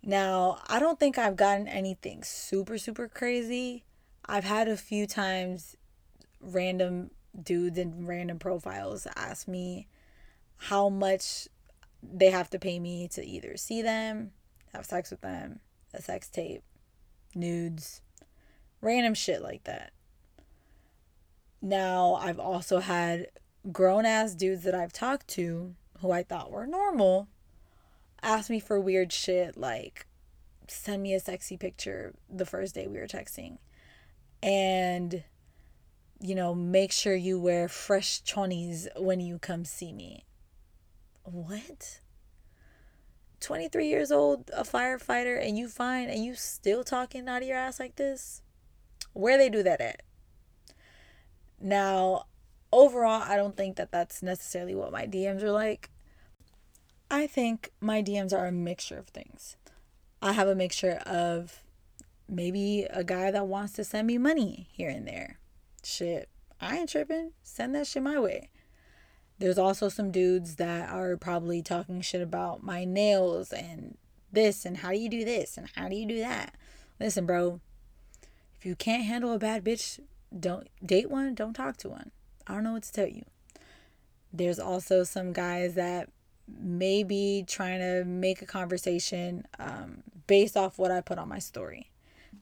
Now, 0.04 0.60
I 0.68 0.80
don't 0.80 1.00
think 1.00 1.18
I've 1.18 1.36
gotten 1.36 1.68
anything 1.68 2.24
super, 2.24 2.78
super 2.78 3.08
crazy. 3.08 3.84
I've 4.26 4.46
had 4.46 4.68
a 4.68 4.78
few 4.78 5.06
times 5.06 5.76
random 6.40 7.12
dudes 7.40 7.78
and 7.78 8.08
random 8.08 8.40
profiles 8.40 9.08
ask 9.16 9.48
me 9.48 9.88
how 10.58 10.90
much 10.90 11.48
they 12.02 12.30
have 12.30 12.50
to 12.52 12.60
pay 12.60 12.80
me 12.80 13.08
to 13.10 13.26
either 13.26 13.58
see 13.58 13.82
them, 13.82 14.32
have 14.74 14.86
sex 14.86 15.12
with 15.12 15.22
them, 15.22 15.60
a 15.94 16.02
sex 16.02 16.30
tape, 16.30 16.64
nudes, 17.36 18.02
random 18.82 19.14
shit 19.14 19.42
like 19.42 19.64
that. 19.66 19.92
Now, 21.62 22.16
I've 22.16 22.40
also 22.40 22.80
had 22.80 23.28
grown 23.72 24.06
ass 24.06 24.34
dudes 24.34 24.64
that 24.64 24.74
I've 24.74 24.94
talked 24.94 25.28
to 25.30 25.76
who 26.00 26.12
I 26.12 26.24
thought 26.24 26.52
were 26.52 26.66
normal 26.66 27.28
ask 28.24 28.50
me 28.50 28.60
for 28.60 28.80
weird 28.80 29.12
shit 29.12 29.58
like 29.58 30.06
send 30.68 31.02
me 31.02 31.14
a 31.14 31.20
sexy 31.20 31.58
picture 31.58 32.14
the 32.30 32.46
first 32.46 32.76
day 32.76 32.88
we 32.88 33.00
were 33.00 33.08
texting 33.08 33.58
and 34.42 35.24
you 36.20 36.36
know 36.36 36.54
make 36.54 36.92
sure 36.92 37.16
you 37.16 37.40
wear 37.40 37.68
fresh 37.68 38.22
chonies 38.24 38.88
when 39.00 39.20
you 39.20 39.38
come 39.40 39.66
see 39.66 39.92
me 39.92 40.24
what 41.24 42.00
23 43.40 43.88
years 43.88 44.12
old 44.12 44.50
a 44.56 44.64
firefighter 44.64 45.44
and 45.44 45.58
you 45.58 45.68
find 45.68 46.10
and 46.10 46.24
you 46.24 46.36
still 46.36 46.84
talking 46.84 47.28
out 47.28 47.42
of 47.42 47.48
your 47.48 47.58
ass 47.58 47.80
like 47.80 47.96
this 47.96 48.42
where 49.14 49.38
they 49.38 49.50
do 49.50 49.64
that 49.64 49.82
at 49.82 50.04
now 51.60 52.26
overall 52.72 53.22
i 53.24 53.36
don't 53.36 53.58
think 53.58 53.76
that 53.76 53.92
that's 53.92 54.22
necessarily 54.22 54.76
what 54.76 54.92
my 54.92 55.06
dms 55.06 55.42
are 55.42 55.52
like 55.52 55.90
I 57.14 57.28
think 57.28 57.74
my 57.82 58.02
DMs 58.02 58.32
are 58.32 58.46
a 58.46 58.54
mixture 58.54 58.98
of 58.98 59.10
things. 59.10 59.58
I 60.22 60.32
have 60.32 60.48
a 60.48 60.56
mixture 60.56 61.02
of 61.06 61.62
maybe 62.30 62.84
a 62.84 63.04
guy 63.04 63.32
that 63.32 63.48
wants 63.48 63.74
to 63.74 63.84
send 63.84 64.08
me 64.08 64.18
money 64.18 64.70
here 64.72 64.90
and 64.90 65.06
there. 65.06 65.38
Shit, 65.84 66.30
I 66.62 66.78
ain't 66.78 66.90
tripping. 66.90 67.34
Send 67.44 67.76
that 67.76 67.88
shit 67.88 68.02
my 68.02 68.18
way. 68.18 68.51
There's 69.42 69.58
also 69.58 69.90
some 69.90 70.12
dudes 70.12 70.58
that 70.58 70.88
are 70.92 71.18
probably 71.18 71.64
talking 71.64 72.00
shit 72.02 72.22
about 72.22 72.62
my 72.62 72.86
nails 72.86 73.52
and 73.52 73.98
this 74.32 74.66
and 74.66 74.78
how 74.78 74.92
do 74.92 75.00
you 75.00 75.10
do 75.10 75.26
this 75.26 75.58
and 75.58 75.68
how 75.76 75.90
do 75.90 75.96
you 75.96 76.06
do 76.06 76.20
that. 76.20 76.54
Listen, 77.00 77.26
bro, 77.26 77.60
if 78.60 78.68
you 78.68 78.76
can't 78.76 79.04
handle 79.04 79.34
a 79.34 79.40
bad 79.40 79.64
bitch, 79.64 80.00
don't 80.40 80.68
date 80.86 81.10
one, 81.10 81.34
don't 81.34 81.56
talk 81.56 81.78
to 81.78 81.90
one. 81.90 82.12
I 82.46 82.54
don't 82.54 82.64
know 82.64 82.74
what 82.74 82.84
to 82.84 82.92
tell 82.92 83.08
you. 83.08 83.26
There's 84.32 84.60
also 84.60 85.04
some 85.04 85.34
guys 85.34 85.74
that 85.74 86.10
maybe 86.48 87.44
trying 87.48 87.80
to 87.80 88.06
make 88.06 88.44
a 88.44 88.46
conversation 88.46 89.48
um, 89.58 90.04
based 90.28 90.56
off 90.56 90.78
what 90.78 90.92
I 90.92 91.02
put 91.02 91.18
on 91.18 91.28
my 91.28 91.40
story. 91.40 91.90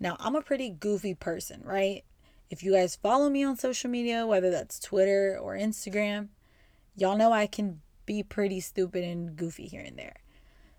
Now, 0.02 0.18
I'm 0.20 0.36
a 0.36 0.42
pretty 0.42 0.70
goofy 0.70 1.14
person, 1.14 1.62
right? 1.64 2.04
If 2.50 2.62
you 2.62 2.74
guys 2.74 2.98
follow 2.98 3.30
me 3.30 3.46
on 3.46 3.56
social 3.56 3.90
media, 3.90 4.28
whether 4.28 4.52
that's 4.52 4.82
Twitter 4.82 5.40
or 5.42 5.56
Instagram, 5.56 6.28
y'all 7.00 7.18
know 7.18 7.32
I 7.32 7.48
can 7.48 7.82
be 8.06 8.24
pretty 8.24 8.60
stupid 8.60 9.04
and 9.04 9.36
goofy 9.36 9.68
here 9.68 9.84
and 9.86 9.98
there. 9.98 10.18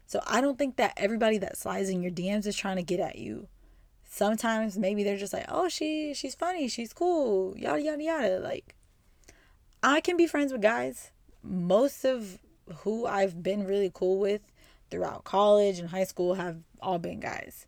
So 0.06 0.20
I 0.26 0.40
don't 0.40 0.58
think 0.58 0.76
that 0.76 0.94
everybody 0.96 1.38
that 1.38 1.56
slides 1.56 1.88
in 1.88 2.02
your 2.02 2.10
DMs 2.10 2.46
is 2.46 2.56
trying 2.56 2.76
to 2.76 2.82
get 2.82 2.98
at 2.98 3.16
you. 3.16 3.46
Sometimes 4.04 4.76
maybe 4.76 5.04
they're 5.04 5.16
just 5.16 5.32
like, 5.32 5.46
"Oh, 5.48 5.68
she 5.68 6.12
she's 6.14 6.34
funny, 6.34 6.66
she's 6.66 6.92
cool, 6.92 7.56
yada 7.56 7.80
yada 7.80 8.02
yada." 8.02 8.38
Like 8.40 8.74
I 9.82 10.00
can 10.00 10.16
be 10.16 10.26
friends 10.26 10.52
with 10.52 10.62
guys. 10.62 11.12
Most 11.42 12.04
of 12.04 12.40
who 12.78 13.06
I've 13.06 13.42
been 13.42 13.64
really 13.66 13.90
cool 13.94 14.18
with 14.18 14.42
throughout 14.90 15.24
college 15.24 15.78
and 15.78 15.90
high 15.90 16.04
school 16.04 16.34
have 16.34 16.58
all 16.82 16.98
been 16.98 17.20
guys. 17.20 17.66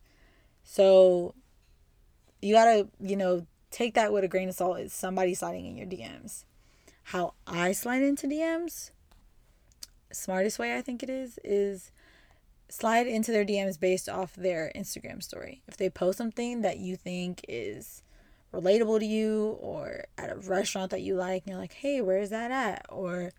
So 0.65 1.35
you 2.41 2.55
gotta, 2.55 2.89
you 3.01 3.17
know, 3.17 3.47
take 3.71 3.95
that 3.95 4.13
with 4.13 4.25
a 4.25 4.29
grain 4.29 4.49
of 4.49 4.55
salt. 4.57 4.81
Is 4.81 4.93
somebody 4.93 5.35
sliding 5.35 5.67
in 5.67 5.77
your 5.77 5.87
DMs? 5.87 6.45
How 7.05 7.35
I 7.47 7.73
slide 7.73 8.03
into 8.03 8.27
DMs, 8.27 8.91
smartest 10.13 10.59
way 10.59 10.77
I 10.77 10.83
think 10.83 11.03
it 11.03 11.11
is, 11.11 11.39
is 11.45 11.91
slide 12.69 13.07
into 13.07 13.33
their 13.33 13.45
DMs 13.45 13.79
based 13.79 14.09
off 14.09 14.35
their 14.35 14.73
Instagram 14.75 15.23
story. 15.23 15.63
If 15.69 15.77
they 15.77 15.91
post 15.91 16.19
something 16.19 16.63
that 16.63 16.79
you 16.79 16.97
think 16.97 17.45
is 17.49 18.03
relatable 18.53 19.01
to 19.01 19.07
you 19.07 19.59
or 19.61 20.05
at 20.17 20.31
a 20.31 20.37
restaurant 20.37 20.91
that 20.91 21.03
you 21.03 21.15
like 21.15 21.43
and 21.43 21.53
you're 21.53 21.61
like, 21.61 21.75
hey, 21.75 22.01
where's 22.01 22.31
that 22.31 22.51
at? 22.51 22.87
Or 22.89 23.33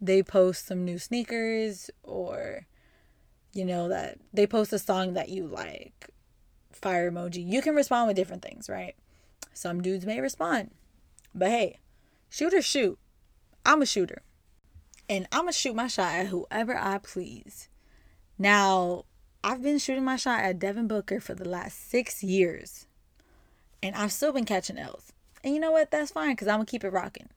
they 0.00 0.22
post 0.22 0.66
some 0.66 0.84
new 0.84 0.98
sneakers 0.98 1.90
or 2.02 2.66
you 3.52 3.64
know 3.64 3.88
that 3.88 4.18
they 4.32 4.46
post 4.46 4.72
a 4.72 4.78
song 4.78 5.14
that 5.14 5.28
you 5.28 5.46
like 5.46 6.10
fire 6.72 7.10
emoji 7.10 7.46
you 7.46 7.62
can 7.62 7.74
respond 7.74 8.08
with 8.08 8.16
different 8.16 8.42
things 8.42 8.68
right 8.68 8.96
some 9.52 9.80
dudes 9.80 10.04
may 10.04 10.20
respond 10.20 10.70
but 11.34 11.48
hey 11.48 11.78
shoot 12.28 12.52
or 12.52 12.60
shoot 12.60 12.98
i'm 13.64 13.82
a 13.82 13.86
shooter. 13.86 14.22
And 15.08 15.26
i'm 15.32 15.42
gonna 15.42 15.52
shoot 15.52 15.74
my 15.74 15.86
shot 15.86 16.14
at 16.14 16.26
whoever 16.28 16.76
i 16.76 16.98
please. 16.98 17.68
Now 18.38 19.04
i've 19.42 19.62
been 19.62 19.78
shooting 19.78 20.04
my 20.04 20.16
shot 20.16 20.40
at 20.40 20.58
devin 20.58 20.88
booker 20.88 21.20
for 21.20 21.34
the 21.34 21.48
last 21.48 21.90
six 21.90 22.22
years. 22.22 22.86
And 23.82 23.94
i've 23.94 24.12
still 24.12 24.32
been 24.32 24.44
catching 24.44 24.78
l's. 24.78 25.12
And 25.42 25.54
you 25.54 25.60
know 25.60 25.72
what? 25.72 25.90
That's 25.90 26.12
fine 26.12 26.30
because 26.30 26.48
i'm 26.48 26.56
gonna 26.56 26.66
keep 26.66 26.84
it 26.84 26.90
rocking. 26.90 27.28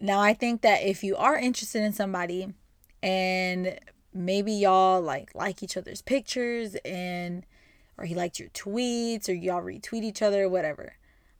Now, 0.00 0.20
I 0.20 0.32
think 0.32 0.62
that 0.62 0.82
if 0.82 1.02
you 1.02 1.16
are 1.16 1.36
interested 1.36 1.82
in 1.82 1.92
somebody 1.92 2.54
and 3.02 3.78
maybe 4.14 4.52
y'all 4.52 5.00
like 5.00 5.34
like 5.34 5.62
each 5.62 5.76
other's 5.76 6.02
pictures 6.02 6.76
and 6.84 7.44
or 7.96 8.04
he 8.04 8.14
liked 8.14 8.38
your 8.38 8.48
tweets 8.50 9.28
or 9.28 9.32
y'all 9.32 9.62
retweet 9.62 10.04
each 10.04 10.22
other, 10.22 10.48
whatever. 10.48 10.94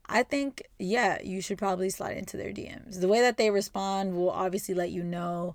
I 0.08 0.22
think 0.22 0.62
yeah, 0.78 1.18
you 1.22 1.40
should 1.40 1.58
probably 1.58 1.90
slide 1.90 2.16
into 2.16 2.36
their 2.36 2.52
DMs. 2.52 3.00
The 3.00 3.08
way 3.08 3.20
that 3.20 3.36
they 3.36 3.50
respond 3.50 4.16
will 4.16 4.30
obviously 4.30 4.74
let 4.74 4.90
you 4.90 5.02
know, 5.02 5.54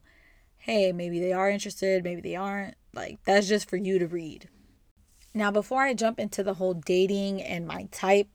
hey, 0.57 0.91
maybe 0.91 1.19
they 1.19 1.33
are 1.33 1.49
interested, 1.49 2.03
maybe 2.03 2.21
they 2.21 2.35
aren't. 2.35 2.75
Like 2.93 3.19
that's 3.25 3.47
just 3.47 3.69
for 3.69 3.77
you 3.77 3.97
to 3.99 4.07
read. 4.07 4.49
Now, 5.33 5.49
before 5.49 5.81
I 5.81 5.95
jump 5.95 6.19
into 6.19 6.43
the 6.43 6.53
whole 6.55 6.75
dating 6.75 7.41
and 7.41 7.65
my 7.65 7.87
type 7.91 8.27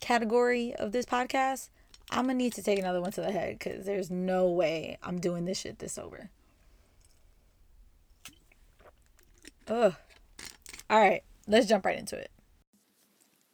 category 0.00 0.74
of 0.74 0.90
this 0.90 1.06
podcast, 1.06 1.68
I'm 2.10 2.24
gonna 2.24 2.34
need 2.34 2.54
to 2.54 2.62
take 2.62 2.80
another 2.80 3.00
one 3.00 3.12
to 3.12 3.20
the 3.20 3.30
head 3.30 3.58
because 3.58 3.86
there's 3.86 4.10
no 4.10 4.50
way 4.50 4.98
I'm 5.02 5.20
doing 5.20 5.44
this 5.44 5.60
shit 5.60 5.78
this 5.78 5.92
sober. 5.92 6.30
Ugh. 9.68 9.94
All 10.90 10.98
right, 10.98 11.22
let's 11.46 11.66
jump 11.66 11.86
right 11.86 11.98
into 11.98 12.16
it. 12.16 12.32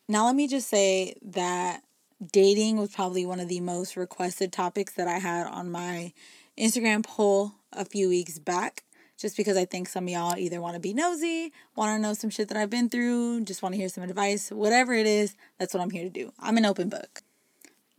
Now, 0.08 0.24
let 0.24 0.34
me 0.34 0.48
just 0.48 0.68
say 0.68 1.14
that 1.22 1.82
dating 2.24 2.78
was 2.78 2.92
probably 2.94 3.24
one 3.24 3.40
of 3.40 3.48
the 3.48 3.60
most 3.60 3.96
requested 3.96 4.52
topics 4.52 4.94
that 4.94 5.08
I 5.08 5.18
had 5.18 5.46
on 5.46 5.70
my 5.70 6.12
Instagram 6.58 7.04
poll 7.04 7.52
a 7.72 7.84
few 7.84 8.08
weeks 8.08 8.38
back. 8.38 8.84
Just 9.16 9.36
because 9.36 9.56
I 9.56 9.64
think 9.64 9.88
some 9.88 10.04
of 10.04 10.10
y'all 10.10 10.38
either 10.38 10.60
want 10.60 10.74
to 10.74 10.80
be 10.80 10.94
nosy, 10.94 11.52
want 11.74 11.96
to 11.96 12.00
know 12.00 12.14
some 12.14 12.30
shit 12.30 12.48
that 12.48 12.56
I've 12.56 12.70
been 12.70 12.88
through, 12.88 13.40
just 13.44 13.62
want 13.62 13.74
to 13.74 13.78
hear 13.78 13.88
some 13.88 14.04
advice, 14.04 14.50
whatever 14.50 14.94
it 14.94 15.06
is, 15.06 15.34
that's 15.58 15.74
what 15.74 15.82
I'm 15.82 15.90
here 15.90 16.04
to 16.04 16.10
do. 16.10 16.32
I'm 16.38 16.56
an 16.56 16.64
open 16.64 16.88
book. 16.88 17.22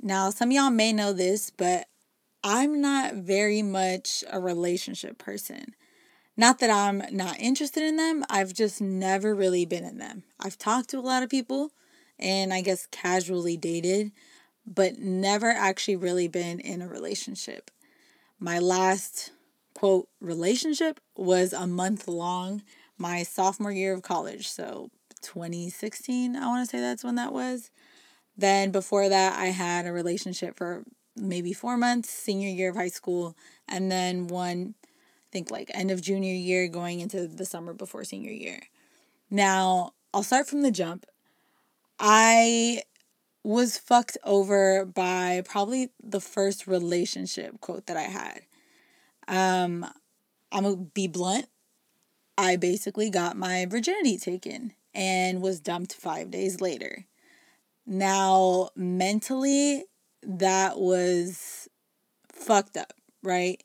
Now, 0.01 0.29
some 0.29 0.47
of 0.47 0.53
y'all 0.53 0.69
may 0.69 0.93
know 0.93 1.11
this, 1.11 1.49
but 1.49 1.88
I'm 2.41 2.79
not 2.79 3.15
very 3.15 3.61
much 3.61 4.23
a 4.31 4.39
relationship 4.39 5.17
person. 5.17 5.75
Not 6.38 6.59
that 6.59 6.69
I'm 6.69 7.03
not 7.11 7.38
interested 7.38 7.83
in 7.83 7.97
them, 7.97 8.23
I've 8.29 8.53
just 8.53 8.79
never 8.79 9.35
really 9.35 9.65
been 9.65 9.83
in 9.83 9.97
them. 9.97 10.23
I've 10.39 10.57
talked 10.57 10.89
to 10.91 10.99
a 10.99 11.01
lot 11.01 11.21
of 11.21 11.29
people 11.29 11.71
and 12.19 12.53
I 12.53 12.61
guess 12.61 12.88
casually 12.91 13.57
dated, 13.57 14.11
but 14.65 14.99
never 14.99 15.49
actually 15.49 15.95
really 15.95 16.27
been 16.27 16.59
in 16.59 16.81
a 16.81 16.88
relationship. 16.88 17.71
My 18.39 18.59
last 18.59 19.31
quote 19.73 20.07
relationship 20.19 20.99
was 21.15 21.53
a 21.53 21.67
month 21.67 22.07
long, 22.07 22.63
my 22.97 23.23
sophomore 23.23 23.71
year 23.71 23.93
of 23.93 24.01
college. 24.01 24.47
So 24.47 24.91
2016, 25.21 26.35
I 26.35 26.45
want 26.47 26.67
to 26.67 26.69
say 26.69 26.81
that's 26.81 27.03
when 27.03 27.15
that 27.15 27.33
was. 27.33 27.71
Then 28.38 28.71
before 28.71 29.09
that, 29.09 29.38
I 29.38 29.47
had 29.47 29.85
a 29.85 29.91
relationship 29.91 30.57
for 30.57 30.83
maybe 31.15 31.53
four 31.53 31.77
months, 31.77 32.09
senior 32.09 32.49
year 32.49 32.69
of 32.69 32.75
high 32.75 32.88
school, 32.89 33.35
and 33.67 33.91
then 33.91 34.27
one 34.27 34.75
I 34.83 35.31
think 35.31 35.51
like 35.51 35.69
end 35.73 35.91
of 35.91 36.01
junior 36.01 36.33
year 36.33 36.67
going 36.67 37.01
into 37.01 37.27
the 37.27 37.45
summer 37.45 37.73
before 37.73 38.03
senior 38.03 38.31
year. 38.31 38.61
Now, 39.29 39.93
I'll 40.13 40.23
start 40.23 40.47
from 40.47 40.63
the 40.63 40.71
jump. 40.71 41.05
I 41.99 42.83
was 43.43 43.77
fucked 43.77 44.17
over 44.23 44.85
by 44.85 45.43
probably 45.45 45.89
the 46.01 46.21
first 46.21 46.67
relationship 46.67 47.59
quote 47.61 47.87
that 47.87 47.97
I 47.97 48.03
had. 48.03 48.41
Um, 49.27 49.85
I'm 50.51 50.63
gonna 50.63 50.75
be 50.77 51.07
blunt. 51.07 51.47
I 52.37 52.55
basically 52.55 53.09
got 53.09 53.37
my 53.37 53.65
virginity 53.65 54.17
taken 54.17 54.73
and 54.93 55.41
was 55.41 55.59
dumped 55.59 55.93
five 55.93 56.31
days 56.31 56.61
later. 56.61 57.05
Now, 57.85 58.69
mentally, 58.75 59.85
that 60.23 60.79
was 60.79 61.67
fucked 62.31 62.77
up, 62.77 62.93
right? 63.23 63.61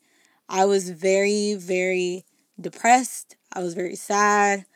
I 0.49 0.65
was 0.65 0.91
very, 0.91 1.55
very 1.55 2.25
depressed. 2.61 3.37
I 3.53 3.61
was 3.61 3.75
very 3.75 3.97
sad. 3.97 4.67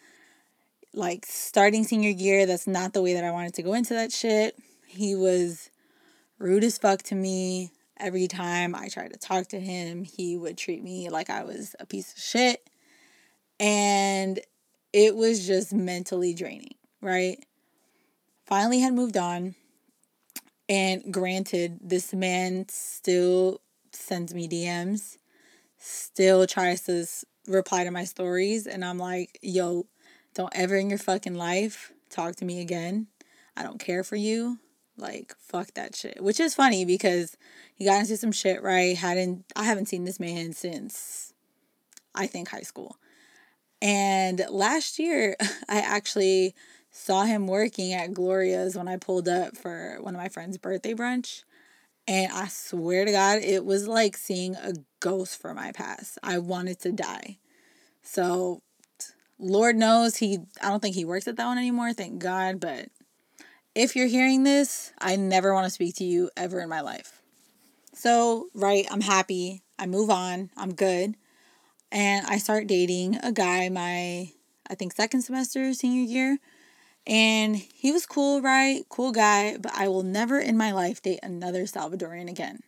Like 0.95 1.27
starting 1.27 1.85
senior 1.85 2.11
year, 2.11 2.47
that's 2.47 2.67
not 2.67 2.93
the 2.93 3.03
way 3.03 3.15
that 3.15 3.25
I 3.25 3.31
wanted 3.31 3.55
to 3.55 3.63
go 3.63 3.75
into 3.75 3.95
that 3.95 4.13
shit. 4.13 4.57
He 4.87 5.15
was 5.15 5.71
rude 6.39 6.65
as 6.65 6.79
fuck 6.79 7.03
to 7.05 7.15
me. 7.15 7.71
Every 7.99 8.29
time 8.29 8.75
I 8.75 8.89
tried 8.89 9.13
to 9.13 9.19
talk 9.19 9.49
to 9.49 9.61
him, 9.61 10.05
he 10.05 10.37
would 10.37 10.57
treat 10.57 10.83
me 10.83 11.11
like 11.11 11.31
I 11.31 11.45
was 11.45 11.75
a 11.81 11.87
piece 11.87 12.13
of 12.13 12.19
shit. 12.19 12.69
And 13.59 14.41
it 14.93 15.17
was 15.17 15.47
just 15.47 15.73
mentally 15.73 16.33
draining, 16.33 16.75
right? 17.01 17.45
Finally 18.47 18.81
had 18.81 18.95
moved 18.95 19.17
on. 19.17 19.57
And 20.69 21.13
granted, 21.13 21.79
this 21.83 22.15
man 22.15 22.67
still 22.69 23.61
sends 23.93 24.33
me 24.33 24.49
DMs 24.49 25.17
still 25.79 26.47
tries 26.47 26.83
to 26.83 27.07
reply 27.47 27.85
to 27.85 27.91
my 27.91 28.05
stories 28.05 28.67
and 28.67 28.85
I'm 28.85 28.99
like, 28.99 29.39
"Yo, 29.43 29.87
don't 30.39 30.57
ever 30.57 30.77
in 30.77 30.89
your 30.89 30.99
fucking 30.99 31.35
life 31.35 31.93
talk 32.09 32.37
to 32.37 32.47
me 32.47 32.63
again. 32.63 33.09
I 33.55 33.63
don't 33.63 33.79
care 33.79 34.03
for 34.03 34.17
you." 34.17 34.59
Like, 34.97 35.35
fuck 35.39 35.75
that 35.75 35.95
shit. 35.95 36.23
Which 36.23 36.41
is 36.41 36.55
funny 36.55 36.85
because 36.85 37.37
he 37.75 37.85
got 37.85 38.01
into 38.01 38.17
some 38.17 38.33
shit, 38.33 38.63
right? 38.63 38.97
Hadn't 38.97 39.45
I 39.55 39.65
haven't 39.65 39.87
seen 39.87 40.05
this 40.05 40.19
man 40.19 40.53
since 40.53 41.33
I 42.15 42.27
think 42.27 42.49
high 42.49 42.63
school. 42.63 42.97
And 43.81 44.45
last 44.51 44.99
year, 44.99 45.37
I 45.69 45.81
actually 45.81 46.55
saw 46.91 47.25
him 47.25 47.47
working 47.47 47.93
at 47.93 48.13
Gloria's 48.13 48.77
when 48.77 48.89
I 48.89 48.97
pulled 48.97 49.29
up 49.29 49.57
for 49.57 49.99
one 50.01 50.15
of 50.15 50.21
my 50.21 50.29
friend's 50.29 50.59
birthday 50.59 50.95
brunch. 50.95 51.45
And 52.09 52.33
I 52.33 52.49
swear 52.49 53.05
to 53.05 53.13
God, 53.13 53.43
it 53.43 53.65
was 53.65 53.87
like 53.87 54.17
seeing 54.17 54.55
a 54.57 54.73
ghost 55.01 55.41
from 55.41 55.57
my 55.57 55.73
past. 55.73 56.19
I 56.23 56.39
wanted 56.39 56.81
to 56.81 56.93
die. 56.93 57.39
So, 58.03 58.63
Lord 59.39 59.77
knows 59.77 60.17
he, 60.17 60.39
I 60.63 60.69
don't 60.69 60.81
think 60.81 60.95
he 60.95 61.05
works 61.05 61.29
at 61.29 61.37
that 61.37 61.47
one 61.47 61.59
anymore, 61.59 61.93
thank 61.93 62.19
God. 62.19 62.61
But 62.61 62.89
if 63.75 63.95
you're 63.95 64.09
hearing 64.09 64.43
this, 64.43 64.93
I 64.99 65.17
never 65.17 65.55
want 65.55 65.65
to 65.67 65.71
speak 65.71 65.97
to 65.97 66.05
you 66.05 66.31
ever 66.37 66.61
in 66.61 66.69
my 66.69 66.81
life. 66.81 67.23
So, 67.95 68.49
right, 68.55 68.87
I'm 68.91 69.01
happy. 69.01 69.63
I 69.79 69.87
move 69.87 70.11
on. 70.11 70.51
I'm 70.57 70.75
good. 70.75 71.17
And 71.91 72.27
I 72.27 72.39
start 72.39 72.67
dating 72.67 73.17
a 73.23 73.33
guy 73.33 73.69
my, 73.69 74.31
I 74.69 74.75
think, 74.75 74.93
second 74.93 75.23
semester, 75.23 75.73
senior 75.73 76.03
year. 76.03 76.39
And 77.07 77.57
he 77.57 77.91
was 77.91 78.05
cool, 78.05 78.43
right? 78.43 78.85
Cool 78.89 79.13
guy, 79.13 79.57
but 79.57 79.73
I 79.75 79.89
will 79.89 80.03
never 80.03 80.39
in 80.39 80.57
my 80.57 80.73
life 80.73 81.01
date 81.01 81.21
another 81.23 81.63
Salvadorian 81.63 82.29
again. 82.29 82.61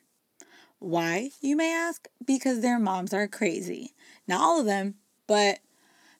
Why, 0.78 1.30
you 1.42 1.56
may 1.56 1.74
ask? 1.74 2.08
Because 2.24 2.60
their 2.60 2.78
moms 2.78 3.12
are 3.12 3.28
crazy. 3.28 3.92
Not 4.26 4.40
all 4.40 4.60
of 4.60 4.66
them, 4.66 4.94
but 5.26 5.58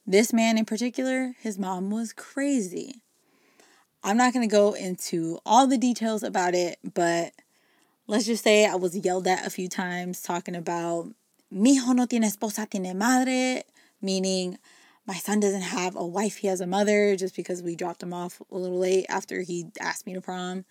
this 0.06 0.32
man 0.32 0.58
in 0.58 0.64
particular, 0.64 1.34
his 1.40 1.58
mom 1.58 1.90
was 1.90 2.12
crazy. 2.12 3.02
I'm 4.02 4.16
not 4.16 4.32
going 4.32 4.48
to 4.48 4.52
go 4.52 4.72
into 4.72 5.38
all 5.44 5.66
the 5.66 5.76
details 5.76 6.22
about 6.22 6.54
it, 6.54 6.78
but 6.94 7.32
let's 8.06 8.26
just 8.26 8.42
say 8.42 8.66
I 8.66 8.76
was 8.76 8.96
yelled 8.96 9.26
at 9.26 9.46
a 9.46 9.50
few 9.50 9.68
times 9.68 10.22
talking 10.22 10.56
about 10.56 11.12
mi 11.50 11.76
hijo 11.76 11.92
no 11.92 12.06
tiene 12.06 12.24
esposa, 12.24 12.68
tiene 12.68 12.96
madre, 12.96 13.62
meaning 14.00 14.58
my 15.06 15.14
son 15.14 15.40
doesn't 15.40 15.62
have 15.62 15.96
a 15.96 16.06
wife, 16.06 16.36
he 16.36 16.46
has 16.46 16.60
a 16.60 16.66
mother 16.66 17.16
just 17.16 17.36
because 17.36 17.62
we 17.62 17.76
dropped 17.76 18.02
him 18.02 18.14
off 18.14 18.40
a 18.50 18.56
little 18.56 18.78
late 18.78 19.06
after 19.08 19.42
he 19.42 19.66
asked 19.80 20.06
me 20.06 20.14
to 20.14 20.20
prom. 20.20 20.64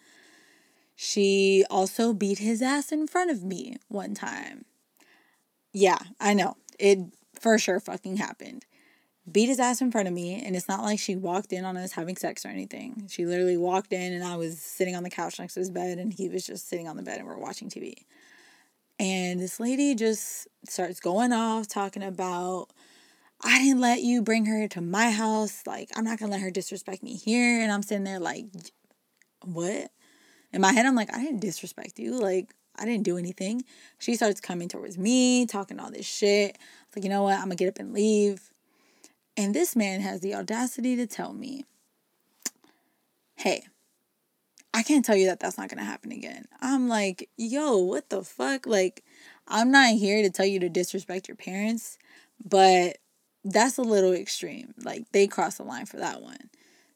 She 0.95 1.63
also 1.69 2.13
beat 2.13 2.39
his 2.39 2.61
ass 2.61 2.91
in 2.91 3.07
front 3.07 3.31
of 3.31 3.43
me 3.43 3.77
one 3.87 4.13
time. 4.13 4.65
Yeah, 5.71 5.99
I 6.19 6.33
know. 6.33 6.57
It 6.77 6.99
for 7.39 7.57
sure 7.57 7.79
fucking 7.79 8.17
happened. 8.17 8.65
Beat 9.31 9.49
his 9.49 9.59
ass 9.59 9.81
in 9.81 9.91
front 9.91 10.07
of 10.07 10.13
me, 10.13 10.41
and 10.43 10.55
it's 10.55 10.67
not 10.67 10.81
like 10.81 10.99
she 10.99 11.15
walked 11.15 11.53
in 11.53 11.65
on 11.65 11.77
us 11.77 11.91
having 11.91 12.15
sex 12.15 12.45
or 12.45 12.49
anything. 12.49 13.07
She 13.09 13.25
literally 13.25 13.57
walked 13.57 13.93
in, 13.93 14.13
and 14.13 14.23
I 14.23 14.37
was 14.37 14.59
sitting 14.59 14.95
on 14.95 15.03
the 15.03 15.09
couch 15.09 15.39
next 15.39 15.55
to 15.55 15.59
his 15.59 15.69
bed, 15.69 15.97
and 15.97 16.13
he 16.13 16.29
was 16.29 16.45
just 16.45 16.67
sitting 16.67 16.87
on 16.87 16.97
the 16.97 17.03
bed, 17.03 17.19
and 17.19 17.27
we 17.27 17.33
are 17.33 17.39
watching 17.39 17.69
TV. 17.69 18.05
And 18.99 19.39
this 19.39 19.59
lady 19.59 19.95
just 19.95 20.47
starts 20.67 20.99
going 20.99 21.31
off 21.31 21.67
talking 21.67 22.03
about 22.03 22.69
I 23.41 23.59
didn't 23.59 23.79
let 23.79 24.01
you 24.01 24.21
bring 24.21 24.45
her 24.47 24.67
to 24.69 24.81
my 24.81 25.11
house. 25.11 25.63
Like, 25.65 25.89
I'm 25.95 26.03
not 26.03 26.19
gonna 26.19 26.33
let 26.33 26.41
her 26.41 26.51
disrespect 26.51 27.03
me 27.03 27.15
here. 27.15 27.61
And 27.61 27.71
I'm 27.71 27.83
sitting 27.83 28.03
there 28.03 28.19
like, 28.19 28.45
what? 29.43 29.91
In 30.51 30.61
my 30.61 30.73
head, 30.73 30.85
I'm 30.85 30.95
like, 30.95 31.13
I 31.15 31.23
didn't 31.23 31.39
disrespect 31.39 31.99
you. 31.99 32.19
Like, 32.19 32.53
I 32.75 32.85
didn't 32.85 33.03
do 33.03 33.17
anything. 33.17 33.63
She 33.97 34.15
starts 34.15 34.41
coming 34.41 34.67
towards 34.67 34.97
me, 34.97 35.45
talking 35.45 35.79
all 35.79 35.91
this 35.91 36.05
shit. 36.05 36.57
It's 36.87 36.95
like, 36.95 37.03
you 37.03 37.09
know 37.09 37.23
what? 37.23 37.35
I'm 37.35 37.43
gonna 37.43 37.55
get 37.55 37.69
up 37.69 37.79
and 37.79 37.93
leave. 37.93 38.51
And 39.39 39.53
this 39.53 39.73
man 39.73 40.01
has 40.01 40.19
the 40.19 40.35
audacity 40.35 40.97
to 40.97 41.07
tell 41.07 41.31
me, 41.31 41.63
hey, 43.37 43.63
I 44.73 44.83
can't 44.83 45.05
tell 45.05 45.15
you 45.15 45.27
that 45.27 45.39
that's 45.39 45.57
not 45.57 45.69
gonna 45.69 45.85
happen 45.85 46.11
again. 46.11 46.43
I'm 46.59 46.89
like, 46.89 47.29
yo, 47.37 47.77
what 47.77 48.09
the 48.09 48.21
fuck? 48.21 48.67
Like, 48.67 49.01
I'm 49.47 49.71
not 49.71 49.93
here 49.93 50.21
to 50.23 50.29
tell 50.29 50.45
you 50.45 50.59
to 50.59 50.67
disrespect 50.67 51.29
your 51.29 51.37
parents, 51.37 51.97
but 52.43 52.97
that's 53.45 53.77
a 53.77 53.81
little 53.81 54.11
extreme. 54.11 54.73
Like 54.83 55.09
they 55.13 55.25
crossed 55.25 55.59
the 55.59 55.63
line 55.63 55.85
for 55.85 55.95
that 55.95 56.21
one. 56.21 56.49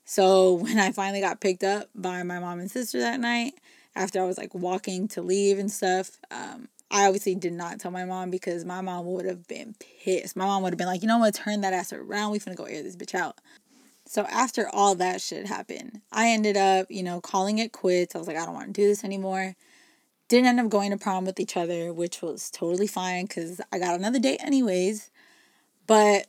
So 0.03 0.51
when 0.62 0.79
I 0.79 0.91
finally 0.91 1.21
got 1.21 1.39
picked 1.39 1.63
up 1.63 1.91
by 1.95 2.23
my 2.23 2.39
mom 2.39 2.60
and 2.60 2.69
sister 2.69 2.99
that 2.99 3.21
night, 3.21 3.53
after 3.95 4.21
I 4.21 4.25
was 4.25 4.38
like 4.38 4.53
walking 4.53 5.08
to 5.10 5.21
leave 5.21 5.60
and 5.60 5.71
stuff, 5.71 6.19
um, 6.29 6.67
I 6.93 7.08
obviously 7.08 7.34
did 7.34 7.53
not 7.53 7.79
tell 7.79 7.89
my 7.89 8.06
mom 8.06 8.29
because 8.29 8.65
my 8.65 8.79
mom 8.82 9.08
would 9.08 9.25
have 9.25 9.47
been 9.47 9.75
pissed. 9.79 10.36
My 10.36 10.45
mom 10.45 10.62
would 10.62 10.73
have 10.73 10.77
been 10.77 10.88
like, 10.88 11.01
you 11.01 11.08
know 11.08 11.17
what, 11.17 11.34
turn 11.34 11.62
that 11.62 11.73
ass 11.73 11.91
around. 11.91 12.32
We 12.32 12.38
finna 12.38 12.56
go 12.56 12.65
air 12.65 12.84
this 12.84 12.95
bitch 12.95 13.15
out. 13.15 13.39
So 14.06 14.25
after 14.29 14.69
all 14.71 14.93
that 14.95 15.19
shit 15.19 15.47
happened, 15.47 16.01
I 16.12 16.29
ended 16.29 16.56
up, 16.56 16.86
you 16.91 17.01
know, 17.01 17.19
calling 17.19 17.58
it 17.58 17.71
quits. 17.71 18.13
I 18.13 18.19
was 18.19 18.27
like, 18.27 18.38
I 18.38 18.45
don't 18.45 18.53
want 18.53 18.67
to 18.67 18.73
do 18.73 18.88
this 18.88 19.03
anymore. 19.03 19.56
Didn't 20.27 20.45
end 20.45 20.60
up 20.60 20.69
going 20.69 20.91
to 20.91 20.97
prom 20.97 21.25
with 21.25 21.39
each 21.39 21.58
other, 21.58 21.91
which 21.91 22.21
was 22.21 22.51
totally 22.51 22.86
fine 22.86 23.25
because 23.25 23.60
I 23.71 23.79
got 23.79 23.95
another 23.95 24.19
date 24.19 24.39
anyways. 24.43 25.10
But 25.88 26.27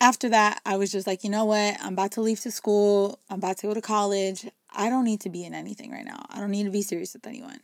after 0.00 0.30
that, 0.30 0.62
I 0.64 0.78
was 0.78 0.90
just 0.90 1.06
like, 1.06 1.22
you 1.22 1.28
know 1.28 1.44
what? 1.44 1.76
I'm 1.82 1.92
about 1.92 2.12
to 2.12 2.22
leave 2.22 2.40
to 2.40 2.50
school. 2.50 3.20
I'm 3.28 3.38
about 3.38 3.58
to 3.58 3.66
go 3.66 3.74
to 3.74 3.82
college. 3.82 4.48
I 4.74 4.88
don't 4.88 5.04
need 5.04 5.20
to 5.20 5.28
be 5.28 5.44
in 5.44 5.52
anything 5.52 5.90
right 5.90 6.04
now. 6.04 6.24
I 6.30 6.40
don't 6.40 6.50
need 6.50 6.64
to 6.64 6.70
be 6.70 6.80
serious 6.80 7.12
with 7.12 7.26
anyone. 7.26 7.60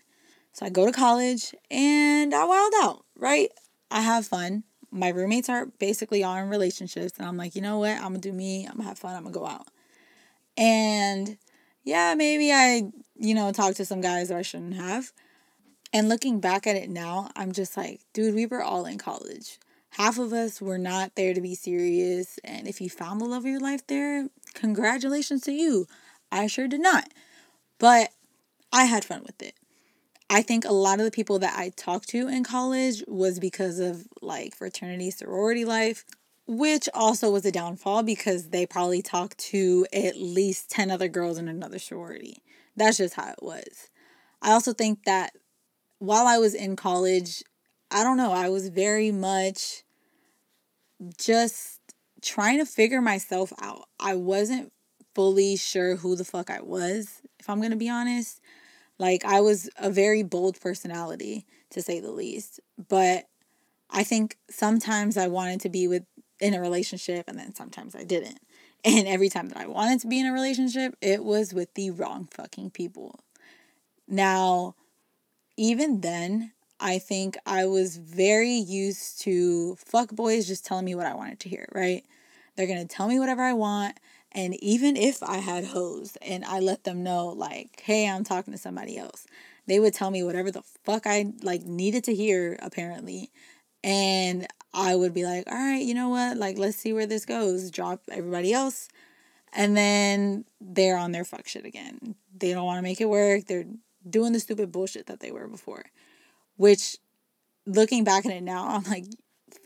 So 0.53 0.67
I 0.67 0.71
go 0.71 0.87
to 0.87 0.93
college 0.93 1.55
and 1.71 2.35
I 2.35 2.45
wild 2.45 2.73
out, 2.83 3.05
right? 3.17 3.51
I 3.91 4.01
have 4.01 4.27
fun. 4.27 4.65
my 4.91 5.09
roommates 5.09 5.49
are 5.49 5.67
basically 5.67 6.25
all 6.25 6.37
in 6.37 6.49
relationships, 6.49 7.19
and 7.19 7.27
I'm 7.27 7.37
like, 7.37 7.55
you 7.55 7.61
know 7.61 7.79
what? 7.79 7.97
I'm 7.97 8.05
gonna 8.05 8.19
do 8.19 8.33
me. 8.33 8.67
I'm 8.67 8.79
gonna 8.79 8.89
have 8.89 8.99
fun. 8.99 9.15
I'm 9.15 9.25
gonna 9.25 9.35
go 9.35 9.47
out. 9.47 9.69
And 10.57 11.37
yeah, 11.85 12.15
maybe 12.15 12.53
I, 12.53 12.91
you 13.17 13.35
know, 13.35 13.53
talked 13.53 13.77
to 13.79 13.85
some 13.85 14.01
guys 14.01 14.29
that 14.29 14.39
I 14.39 14.43
shouldn't 14.43 14.75
have. 14.75 15.13
And 15.93 16.09
looking 16.09 16.41
back 16.41 16.67
at 16.67 16.77
it 16.77 16.91
now, 16.91 17.31
I'm 17.37 17.53
just 17.53 17.77
like, 17.77 18.01
dude, 18.13 18.35
we 18.35 18.47
were 18.47 18.63
all 18.63 18.85
in 18.85 18.99
college. 18.99 19.59
Half 19.91 20.19
of 20.19 20.33
us 20.33 20.61
were 20.61 20.79
not 20.79 21.15
there 21.15 21.33
to 21.33 21.41
be 21.41 21.55
serious. 21.55 22.39
And 22.45 22.69
if 22.69 22.81
you 22.81 22.91
found 22.91 23.21
the 23.21 23.25
love 23.25 23.45
of 23.45 23.51
your 23.51 23.61
life 23.61 23.87
there, 23.87 24.29
congratulations 24.55 25.43
to 25.43 25.53
you. 25.53 25.87
I 26.31 26.47
sure 26.47 26.69
did 26.69 26.81
not. 26.83 27.13
But 27.79 28.11
I 28.73 28.85
had 28.85 29.05
fun 29.05 29.23
with 29.23 29.41
it. 29.41 29.55
I 30.31 30.43
think 30.43 30.65
a 30.65 30.73
lot 30.73 30.99
of 30.99 31.05
the 31.05 31.11
people 31.11 31.39
that 31.39 31.59
I 31.59 31.71
talked 31.77 32.09
to 32.11 32.29
in 32.29 32.45
college 32.45 33.03
was 33.09 33.41
because 33.41 33.79
of 33.79 34.07
like 34.21 34.55
fraternity 34.55 35.11
sorority 35.11 35.65
life, 35.65 36.05
which 36.47 36.89
also 36.93 37.31
was 37.31 37.47
a 37.47 37.53
downfall 37.53 38.03
because 38.03 38.51
they 38.51 38.67
probably 38.67 39.01
talked 39.01 39.39
to 39.39 39.87
at 39.93 40.17
least 40.17 40.71
10 40.71 40.91
other 40.91 41.09
girls 41.09 41.39
in 41.39 41.49
another 41.49 41.79
sorority. 41.79 42.43
That's 42.77 42.99
just 42.99 43.15
how 43.15 43.31
it 43.31 43.43
was. 43.43 43.89
I 44.43 44.53
also 44.53 44.73
think 44.73 45.05
that 45.05 45.33
while 45.99 46.27
I 46.27 46.39
was 46.39 46.55
in 46.55 46.77
college, 46.77 47.43
I 47.91 48.05
don't 48.05 48.19
know, 48.19 48.33
I 48.33 48.51
was 48.51 48.69
very 48.69 49.11
much 49.11 49.83
just 51.19 51.81
trying 52.23 52.59
to 52.59 52.67
figure 52.67 53.01
myself 53.01 53.53
out. 53.61 53.85
I 53.99 54.15
wasn't 54.15 54.73
fully 55.15 55.57
sure 55.57 55.97
who 55.97 56.17
the 56.17 56.25
fuck 56.25 56.51
I 56.51 56.61
was, 56.61 57.23
if 57.41 57.49
I'm 57.49 57.59
going 57.59 57.71
to 57.71 57.77
be 57.77 57.89
honest. 57.89 58.41
Like, 58.99 59.25
I 59.25 59.41
was 59.41 59.71
a 59.77 59.91
very 59.91 60.23
bold 60.23 60.61
personality, 60.61 61.47
to 61.71 61.83
say 61.83 62.01
the 62.01 62.11
least. 62.11 62.61
But 62.89 63.27
I 63.91 64.05
think 64.05 64.37
sometimes 64.51 65.17
I 65.17 65.29
wanted 65.29 65.61
to 65.61 65.69
be 65.69 65.89
with 65.89 66.05
in 66.41 66.55
a 66.55 66.61
relationship 66.61 67.27
and 67.29 67.39
then 67.39 67.55
sometimes 67.55 67.95
I 67.95 68.05
didn't. 68.05 68.41
And 68.85 69.09
every 69.09 69.29
time 69.29 69.49
that 69.49 69.59
I 69.59 69.67
wanted 69.67 69.99
to 70.03 70.07
be 70.07 70.21
in 70.21 70.27
a 70.27 70.33
relationship, 70.33 70.95
it 71.01 71.25
was 71.25 71.53
with 71.53 71.75
the 71.75 71.91
wrong 71.91 72.29
fucking 72.31 72.71
people. 72.71 73.19
Now, 74.07 74.77
even 75.57 76.01
then, 76.01 76.53
I 76.79 77.01
think 77.01 77.37
I 77.45 77.67
was 77.67 77.97
very 77.97 78.55
used 78.55 79.21
to 79.23 79.75
fuck 79.85 80.13
boys 80.13 80.47
just 80.47 80.65
telling 80.65 80.85
me 80.85 80.95
what 80.95 81.07
I 81.07 81.17
wanted 81.17 81.41
to 81.41 81.49
hear, 81.49 81.67
right? 81.75 82.05
They're 82.55 82.69
going 82.69 82.87
to 82.87 82.87
tell 82.87 83.09
me 83.09 83.19
whatever 83.19 83.43
I 83.43 83.53
want. 83.53 83.99
And 84.33 84.55
even 84.63 84.97
if 84.97 85.23
I 85.23 85.39
had 85.39 85.65
hoes 85.65 86.17
and 86.21 86.45
I 86.45 86.61
let 86.61 86.85
them 86.85 87.03
know, 87.03 87.29
like, 87.29 87.83
hey, 87.85 88.09
I'm 88.09 88.25
talking 88.25 88.53
to 88.53 88.59
somebody 88.59 88.99
else, 88.99 89.27
they 89.67 89.81
would 89.81 89.95
tell 89.95 90.11
me 90.11 90.23
whatever 90.23 90.51
the 90.51 90.63
fuck 90.85 91.07
I 91.07 91.33
like 91.43 91.63
needed 91.63 92.05
to 92.05 92.15
hear, 92.15 92.59
apparently. 92.61 93.31
And 93.83 94.47
I 94.75 94.97
would 94.97 95.15
be 95.15 95.25
like, 95.25 95.51
all 95.51 95.57
right, 95.57 95.83
you 95.83 95.95
know 95.95 96.09
what? 96.09 96.37
Like, 96.37 96.59
let's 96.59 96.77
see 96.77 96.93
where 96.93 97.07
this 97.07 97.25
goes. 97.25 97.71
Drop 97.71 98.03
everybody 98.11 98.53
else. 98.53 98.89
And 99.53 99.77
then 99.77 100.45
they're 100.61 100.99
on 100.99 101.13
their 101.13 101.25
fuck 101.25 101.49
shit 101.49 101.65
again. 101.65 102.15
They 102.37 102.53
don't 102.53 102.67
want 102.67 102.79
to 102.79 102.83
make 102.83 103.01
it 103.01 103.09
work. 103.09 103.47
They're 103.47 103.65
doing 104.09 104.33
the 104.33 104.41
stupid 104.41 104.73
bullshit 104.73 105.07
that 105.07 105.21
they 105.21 105.31
were 105.31 105.49
before. 105.49 105.87
Which, 106.57 106.99
looking 107.67 108.05
back 108.05 108.27
at 108.27 108.33
it 108.33 108.43
now, 108.43 108.67
I'm 108.69 108.83
like, 108.85 109.07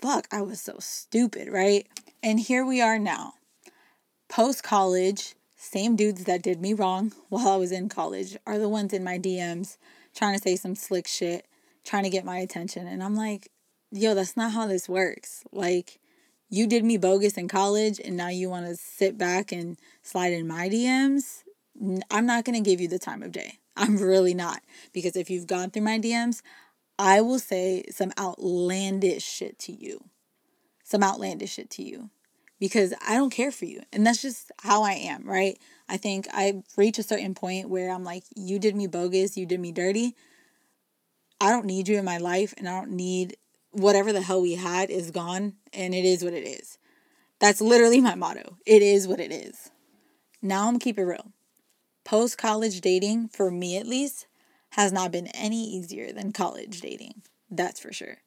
fuck, 0.01 0.29
I 0.31 0.43
was 0.43 0.61
so 0.61 0.77
stupid, 0.79 1.49
right? 1.49 1.87
And 2.23 2.39
here 2.39 2.65
we 2.65 2.81
are 2.81 2.99
now. 2.99 3.35
Post 4.33 4.63
college, 4.63 5.35
same 5.57 5.95
dudes 5.95 6.25
that 6.25 6.41
did 6.41 6.59
me 6.59 6.73
wrong 6.73 7.13
while 7.29 7.49
I 7.49 7.57
was 7.57 7.71
in 7.71 7.91
college 7.91 8.35
are 8.47 8.59
the 8.59 8.67
ones 8.67 8.95
in 8.95 9.05
my 9.05 9.19
DMs 9.19 9.77
trying 10.17 10.35
to 10.35 10.43
say 10.43 10.57
some 10.57 10.75
slick 10.75 11.07
shit, 11.07 11.47
trying 11.85 12.05
to 12.05 12.09
get 12.09 12.25
my 12.25 12.39
attention. 12.39 12.87
And 12.87 13.03
I'm 13.03 13.15
like, 13.15 13.51
yo, 13.91 14.15
that's 14.15 14.35
not 14.35 14.53
how 14.53 14.67
this 14.67 14.89
works. 14.89 15.45
Like, 15.53 16.01
you 16.49 16.67
did 16.67 16.83
me 16.83 16.97
bogus 16.97 17.35
in 17.35 17.47
college 17.47 18.01
and 18.03 18.17
now 18.17 18.29
you 18.29 18.49
want 18.49 18.65
to 18.65 18.75
sit 18.75 19.19
back 19.19 19.53
and 19.53 19.77
slide 20.03 20.33
in 20.33 20.49
my 20.49 20.71
DMs. 20.71 21.43
I'm 22.11 22.25
not 22.25 22.47
going 22.47 22.55
to 22.55 22.71
give 22.71 22.81
you 22.81 22.89
the 22.89 22.99
time 22.99 23.23
of 23.23 23.33
day. 23.33 23.59
I'm 23.77 23.99
really 23.99 24.33
not. 24.33 24.63
Because 24.95 25.15
if 25.15 25.29
you've 25.29 25.47
gone 25.47 25.69
through 25.69 25.83
my 25.83 25.99
DMs, 25.99 26.41
I 26.99 27.21
will 27.21 27.39
say 27.39 27.85
some 27.91 28.13
outlandish 28.19 29.25
shit 29.25 29.59
to 29.59 29.73
you. 29.73 30.05
Some 30.85 31.03
outlandish 31.03 31.53
shit 31.53 31.69
to 31.73 31.83
you. 31.83 32.09
Because 32.63 32.95
I 33.05 33.17
don't 33.17 33.31
care 33.31 33.51
for 33.51 33.65
you. 33.65 33.83
And 33.93 34.07
that's 34.07 34.23
just 34.23 34.53
how 34.61 34.85
I 34.85 34.93
am, 34.93 35.25
right? 35.25 35.59
I 35.89 35.97
think 35.97 36.29
I 36.33 36.63
reach 36.77 36.97
a 36.97 37.03
certain 37.03 37.35
point 37.35 37.69
where 37.69 37.91
I'm 37.91 38.05
like, 38.05 38.23
you 38.37 38.61
did 38.61 38.77
me 38.77 38.87
bogus, 38.87 39.37
you 39.37 39.47
did 39.47 39.59
me 39.59 39.73
dirty. 39.73 40.15
I 41.41 41.51
don't 41.51 41.67
need 41.67 41.89
you 41.89 41.99
in 41.99 42.05
my 42.05 42.19
life 42.19 42.55
and 42.57 42.69
I 42.69 42.79
don't 42.79 42.93
need 42.93 43.37
whatever 43.73 44.13
the 44.13 44.23
hell 44.23 44.41
we 44.41 44.55
had 44.55 44.91
is 44.91 45.11
gone 45.11 45.55
and 45.73 45.93
it 45.93 46.05
is 46.05 46.23
what 46.23 46.35
it 46.35 46.47
is. 46.47 46.79
That's 47.41 47.61
literally 47.61 48.01
my 48.01 48.15
motto. 48.15 48.59
It 48.65 48.81
is 48.81 49.09
what 49.09 49.19
it 49.19 49.33
is. 49.33 49.73
Now 50.41 50.69
I'm 50.69 50.79
keep 50.79 51.01
it 51.01 51.05
real 51.05 51.33
post 52.05 52.39
college 52.39 52.81
dating, 52.81 53.31
for 53.31 53.51
me 53.51 53.77
at 53.77 53.89
least, 53.89 54.29
has 54.71 54.93
not 54.93 55.11
been 55.11 55.27
any 55.35 55.65
easier 55.65 56.13
than 56.13 56.31
college 56.31 56.81
dating. 56.81 57.23
That's 57.51 57.81
for 57.81 57.93
sure. 57.93 58.19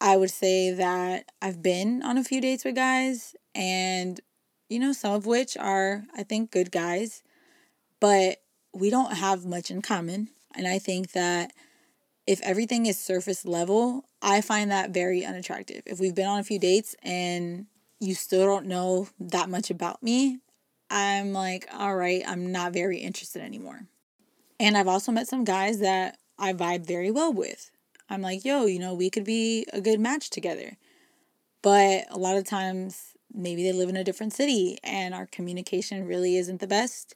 I 0.00 0.16
would 0.16 0.30
say 0.30 0.70
that 0.72 1.30
I've 1.42 1.62
been 1.62 2.02
on 2.02 2.18
a 2.18 2.24
few 2.24 2.40
dates 2.40 2.64
with 2.64 2.76
guys, 2.76 3.34
and, 3.54 4.20
you 4.68 4.78
know, 4.78 4.92
some 4.92 5.14
of 5.14 5.26
which 5.26 5.56
are, 5.56 6.04
I 6.16 6.22
think, 6.22 6.50
good 6.50 6.70
guys, 6.70 7.22
but 8.00 8.38
we 8.72 8.90
don't 8.90 9.16
have 9.16 9.44
much 9.44 9.70
in 9.70 9.82
common. 9.82 10.28
And 10.54 10.68
I 10.68 10.78
think 10.78 11.12
that 11.12 11.52
if 12.26 12.40
everything 12.42 12.86
is 12.86 12.98
surface 12.98 13.44
level, 13.44 14.04
I 14.22 14.40
find 14.40 14.70
that 14.70 14.90
very 14.90 15.24
unattractive. 15.24 15.82
If 15.86 15.98
we've 15.98 16.14
been 16.14 16.26
on 16.26 16.38
a 16.38 16.44
few 16.44 16.58
dates 16.58 16.94
and 17.02 17.66
you 18.00 18.14
still 18.14 18.46
don't 18.46 18.66
know 18.66 19.08
that 19.18 19.48
much 19.48 19.70
about 19.70 20.02
me, 20.02 20.38
I'm 20.90 21.32
like, 21.32 21.66
all 21.72 21.96
right, 21.96 22.22
I'm 22.26 22.52
not 22.52 22.72
very 22.72 22.98
interested 22.98 23.42
anymore. 23.42 23.86
And 24.60 24.76
I've 24.76 24.88
also 24.88 25.12
met 25.12 25.28
some 25.28 25.44
guys 25.44 25.80
that 25.80 26.18
I 26.38 26.52
vibe 26.52 26.86
very 26.86 27.10
well 27.10 27.32
with. 27.32 27.70
I'm 28.10 28.22
like, 28.22 28.44
yo, 28.44 28.66
you 28.66 28.78
know, 28.78 28.94
we 28.94 29.10
could 29.10 29.24
be 29.24 29.66
a 29.72 29.80
good 29.80 30.00
match 30.00 30.30
together. 30.30 30.76
But 31.62 32.06
a 32.10 32.18
lot 32.18 32.36
of 32.36 32.44
times, 32.44 33.16
maybe 33.32 33.62
they 33.62 33.72
live 33.72 33.88
in 33.88 33.96
a 33.96 34.04
different 34.04 34.32
city 34.32 34.78
and 34.82 35.14
our 35.14 35.26
communication 35.26 36.06
really 36.06 36.36
isn't 36.36 36.60
the 36.60 36.66
best. 36.66 37.14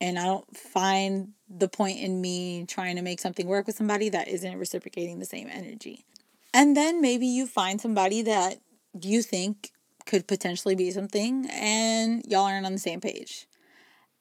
And 0.00 0.18
I 0.18 0.24
don't 0.24 0.56
find 0.56 1.28
the 1.48 1.68
point 1.68 2.00
in 2.00 2.20
me 2.20 2.64
trying 2.66 2.96
to 2.96 3.02
make 3.02 3.20
something 3.20 3.46
work 3.46 3.66
with 3.66 3.76
somebody 3.76 4.08
that 4.08 4.26
isn't 4.26 4.58
reciprocating 4.58 5.18
the 5.20 5.24
same 5.24 5.48
energy. 5.50 6.04
And 6.52 6.76
then 6.76 7.00
maybe 7.00 7.26
you 7.26 7.46
find 7.46 7.80
somebody 7.80 8.22
that 8.22 8.58
you 9.00 9.22
think 9.22 9.70
could 10.04 10.26
potentially 10.26 10.74
be 10.74 10.90
something 10.90 11.46
and 11.50 12.24
y'all 12.26 12.44
aren't 12.44 12.66
on 12.66 12.72
the 12.72 12.78
same 12.78 13.00
page. 13.00 13.46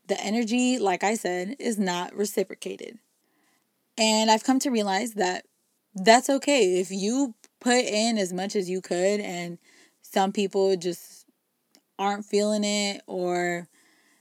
The 0.08 0.22
energy, 0.22 0.78
like 0.78 1.04
I 1.04 1.15
said, 1.15 1.56
is 1.60 1.80
not 1.80 2.15
reciprocated. 2.15 3.00
And 3.98 4.30
I've 4.30 4.44
come 4.44 4.60
to 4.60 4.70
realize 4.70 5.13
that 5.13 5.46
that's 5.95 6.30
okay. 6.30 6.80
If 6.80 6.91
you 6.91 7.36
put 7.60 7.84
in 7.86 8.17
as 8.17 8.34
much 8.34 8.56
as 8.56 8.69
you 8.69 8.82
could 8.82 9.19
and 9.19 9.58
some 10.01 10.32
people 10.32 10.75
just 10.75 11.25
aren't 11.99 12.25
feeling 12.25 12.63
it 12.63 13.01
or 13.08 13.67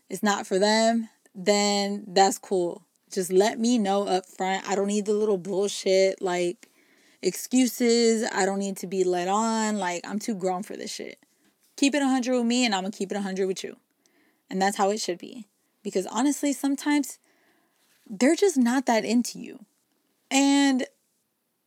it's 0.08 0.22
not 0.22 0.46
for 0.46 0.58
them, 0.58 1.08
then 1.34 2.04
that's 2.08 2.38
cool. 2.38 2.84
Just 3.12 3.32
let 3.32 3.58
me 3.58 3.78
know 3.78 4.06
up 4.06 4.26
front. 4.26 4.68
I 4.68 4.74
don't 4.74 4.86
need 4.86 5.06
the 5.06 5.12
little 5.12 5.38
bullshit 5.38 6.20
like 6.20 6.68
excuses. 7.22 8.28
I 8.32 8.44
don't 8.44 8.58
need 8.58 8.76
to 8.78 8.86
be 8.86 9.04
led 9.04 9.28
on. 9.28 9.78
Like, 9.78 10.06
I'm 10.06 10.18
too 10.18 10.34
grown 10.34 10.62
for 10.62 10.76
this 10.76 10.92
shit 10.92 11.18
keep 11.80 11.94
it 11.94 12.00
100 12.00 12.36
with 12.36 12.46
me 12.46 12.66
and 12.66 12.74
I'm 12.74 12.82
going 12.82 12.92
to 12.92 12.98
keep 12.98 13.10
it 13.10 13.14
100 13.14 13.46
with 13.46 13.64
you. 13.64 13.76
And 14.50 14.60
that's 14.60 14.76
how 14.76 14.90
it 14.90 15.00
should 15.00 15.18
be. 15.18 15.46
Because 15.82 16.06
honestly, 16.06 16.52
sometimes 16.52 17.18
they're 18.06 18.36
just 18.36 18.58
not 18.58 18.84
that 18.84 19.04
into 19.06 19.38
you. 19.38 19.64
And 20.30 20.84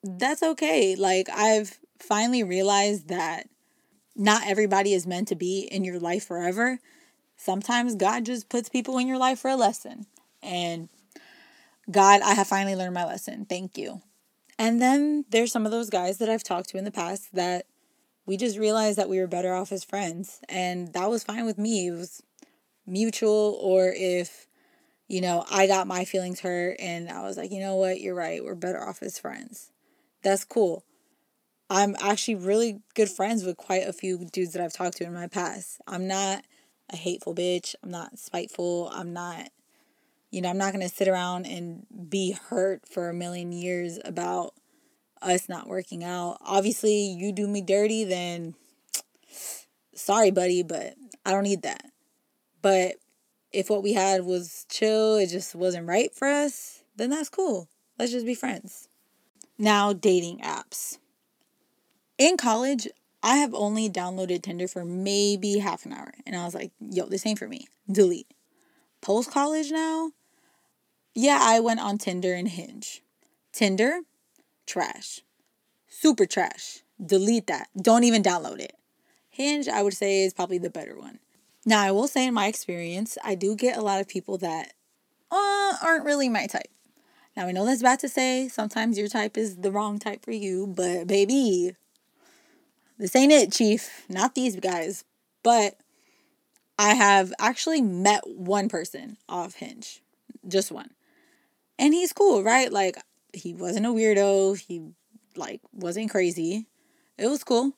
that's 0.03 0.43
okay. 0.43 0.95
Like, 0.95 1.29
I've 1.33 1.79
finally 1.99 2.43
realized 2.43 3.07
that 3.07 3.47
not 4.15 4.45
everybody 4.45 4.93
is 4.93 5.07
meant 5.07 5.27
to 5.29 5.35
be 5.35 5.67
in 5.71 5.83
your 5.83 5.99
life 5.99 6.25
forever. 6.25 6.79
Sometimes 7.35 7.95
God 7.95 8.25
just 8.25 8.49
puts 8.49 8.69
people 8.69 8.97
in 8.97 9.07
your 9.07 9.17
life 9.17 9.39
for 9.39 9.49
a 9.49 9.55
lesson. 9.55 10.05
And 10.41 10.89
God, 11.89 12.21
I 12.21 12.33
have 12.33 12.47
finally 12.47 12.75
learned 12.75 12.93
my 12.93 13.05
lesson. 13.05 13.45
Thank 13.45 13.77
you. 13.77 14.01
And 14.59 14.81
then 14.81 15.25
there's 15.29 15.51
some 15.51 15.65
of 15.65 15.71
those 15.71 15.89
guys 15.89 16.19
that 16.19 16.29
I've 16.29 16.43
talked 16.43 16.69
to 16.69 16.77
in 16.77 16.83
the 16.83 16.91
past 16.91 17.33
that 17.33 17.65
we 18.25 18.37
just 18.37 18.57
realized 18.57 18.97
that 18.97 19.09
we 19.09 19.19
were 19.19 19.27
better 19.27 19.53
off 19.53 19.71
as 19.71 19.83
friends. 19.83 20.39
And 20.47 20.93
that 20.93 21.09
was 21.09 21.23
fine 21.23 21.45
with 21.45 21.57
me. 21.57 21.87
It 21.87 21.91
was 21.91 22.21
mutual, 22.85 23.57
or 23.61 23.91
if, 23.93 24.47
you 25.07 25.21
know, 25.21 25.43
I 25.51 25.67
got 25.67 25.87
my 25.87 26.05
feelings 26.05 26.39
hurt 26.39 26.77
and 26.79 27.09
I 27.09 27.21
was 27.23 27.35
like, 27.35 27.51
you 27.51 27.59
know 27.59 27.75
what, 27.75 27.99
you're 27.99 28.15
right, 28.15 28.43
we're 28.43 28.55
better 28.55 28.81
off 28.81 29.01
as 29.01 29.19
friends. 29.19 29.72
That's 30.23 30.45
cool. 30.45 30.83
I'm 31.69 31.95
actually 31.99 32.35
really 32.35 32.79
good 32.93 33.09
friends 33.09 33.43
with 33.43 33.57
quite 33.57 33.87
a 33.87 33.93
few 33.93 34.25
dudes 34.31 34.53
that 34.53 34.63
I've 34.63 34.73
talked 34.73 34.97
to 34.97 35.03
in 35.03 35.13
my 35.13 35.27
past. 35.27 35.81
I'm 35.87 36.07
not 36.07 36.45
a 36.89 36.95
hateful 36.95 37.35
bitch. 37.35 37.75
I'm 37.83 37.91
not 37.91 38.19
spiteful. 38.19 38.89
I'm 38.93 39.11
not, 39.11 39.49
you 40.31 40.41
know, 40.41 40.49
I'm 40.49 40.57
not 40.57 40.73
going 40.73 40.87
to 40.87 40.93
sit 40.93 41.07
around 41.07 41.45
and 41.45 41.85
be 42.09 42.31
hurt 42.31 42.87
for 42.87 43.09
a 43.09 43.13
million 43.13 43.51
years 43.51 43.99
about 44.05 44.53
us 45.21 45.49
not 45.49 45.67
working 45.67 46.03
out. 46.03 46.37
Obviously, 46.41 47.07
you 47.07 47.31
do 47.31 47.47
me 47.47 47.61
dirty, 47.61 48.03
then 48.03 48.55
sorry, 49.95 50.31
buddy, 50.31 50.63
but 50.63 50.95
I 51.25 51.31
don't 51.31 51.43
need 51.43 51.63
that. 51.63 51.85
But 52.61 52.95
if 53.51 53.69
what 53.69 53.83
we 53.83 53.93
had 53.93 54.23
was 54.23 54.65
chill, 54.69 55.17
it 55.17 55.27
just 55.27 55.55
wasn't 55.55 55.87
right 55.87 56.13
for 56.13 56.27
us, 56.27 56.83
then 56.95 57.09
that's 57.09 57.29
cool. 57.29 57.69
Let's 57.97 58.11
just 58.11 58.25
be 58.25 58.35
friends. 58.35 58.89
Now, 59.57 59.93
dating 59.93 60.39
apps. 60.39 60.97
In 62.17 62.37
college, 62.37 62.87
I 63.21 63.37
have 63.37 63.53
only 63.53 63.89
downloaded 63.89 64.41
Tinder 64.41 64.67
for 64.67 64.83
maybe 64.83 65.59
half 65.59 65.85
an 65.85 65.93
hour. 65.93 66.13
And 66.25 66.35
I 66.35 66.45
was 66.45 66.53
like, 66.53 66.71
yo, 66.79 67.05
this 67.07 67.25
ain't 67.25 67.39
for 67.39 67.47
me. 67.47 67.67
Delete. 67.89 68.33
Post 69.01 69.31
college 69.31 69.71
now, 69.71 70.11
yeah, 71.15 71.39
I 71.41 71.59
went 71.59 71.79
on 71.79 71.97
Tinder 71.97 72.33
and 72.33 72.47
Hinge. 72.47 73.03
Tinder, 73.51 74.01
trash. 74.65 75.21
Super 75.87 76.25
trash. 76.25 76.79
Delete 77.03 77.47
that. 77.47 77.67
Don't 77.79 78.03
even 78.03 78.23
download 78.23 78.59
it. 78.59 78.75
Hinge, 79.29 79.67
I 79.67 79.83
would 79.83 79.93
say, 79.93 80.23
is 80.23 80.33
probably 80.33 80.57
the 80.57 80.69
better 80.69 80.97
one. 80.97 81.19
Now, 81.65 81.81
I 81.81 81.91
will 81.91 82.07
say, 82.07 82.25
in 82.25 82.33
my 82.33 82.47
experience, 82.47 83.17
I 83.23 83.35
do 83.35 83.55
get 83.55 83.77
a 83.77 83.81
lot 83.81 84.01
of 84.01 84.07
people 84.07 84.37
that 84.39 84.73
uh, 85.31 85.73
aren't 85.83 86.05
really 86.05 86.29
my 86.29 86.47
type. 86.47 86.69
Now, 87.35 87.47
I 87.47 87.51
know 87.51 87.65
that's 87.65 87.81
bad 87.81 87.99
to 87.99 88.09
say. 88.09 88.47
Sometimes 88.47 88.97
your 88.97 89.07
type 89.07 89.37
is 89.37 89.57
the 89.57 89.71
wrong 89.71 89.97
type 89.99 90.23
for 90.23 90.31
you, 90.31 90.67
but 90.67 91.07
baby, 91.07 91.75
this 92.97 93.15
ain't 93.15 93.31
it, 93.31 93.51
Chief. 93.51 94.03
Not 94.07 94.35
these 94.35 94.59
guys. 94.59 95.03
But 95.41 95.77
I 96.77 96.93
have 96.93 97.33
actually 97.39 97.81
met 97.81 98.21
one 98.27 98.69
person 98.69 99.17
off 99.27 99.55
Hinge, 99.55 100.01
just 100.47 100.71
one. 100.71 100.91
And 101.79 101.93
he's 101.93 102.13
cool, 102.13 102.43
right? 102.43 102.71
Like, 102.71 102.97
he 103.33 103.53
wasn't 103.53 103.87
a 103.87 103.89
weirdo. 103.89 104.59
He, 104.59 104.89
like, 105.35 105.61
wasn't 105.71 106.11
crazy. 106.11 106.67
It 107.17 107.27
was 107.27 107.43
cool. 107.43 107.73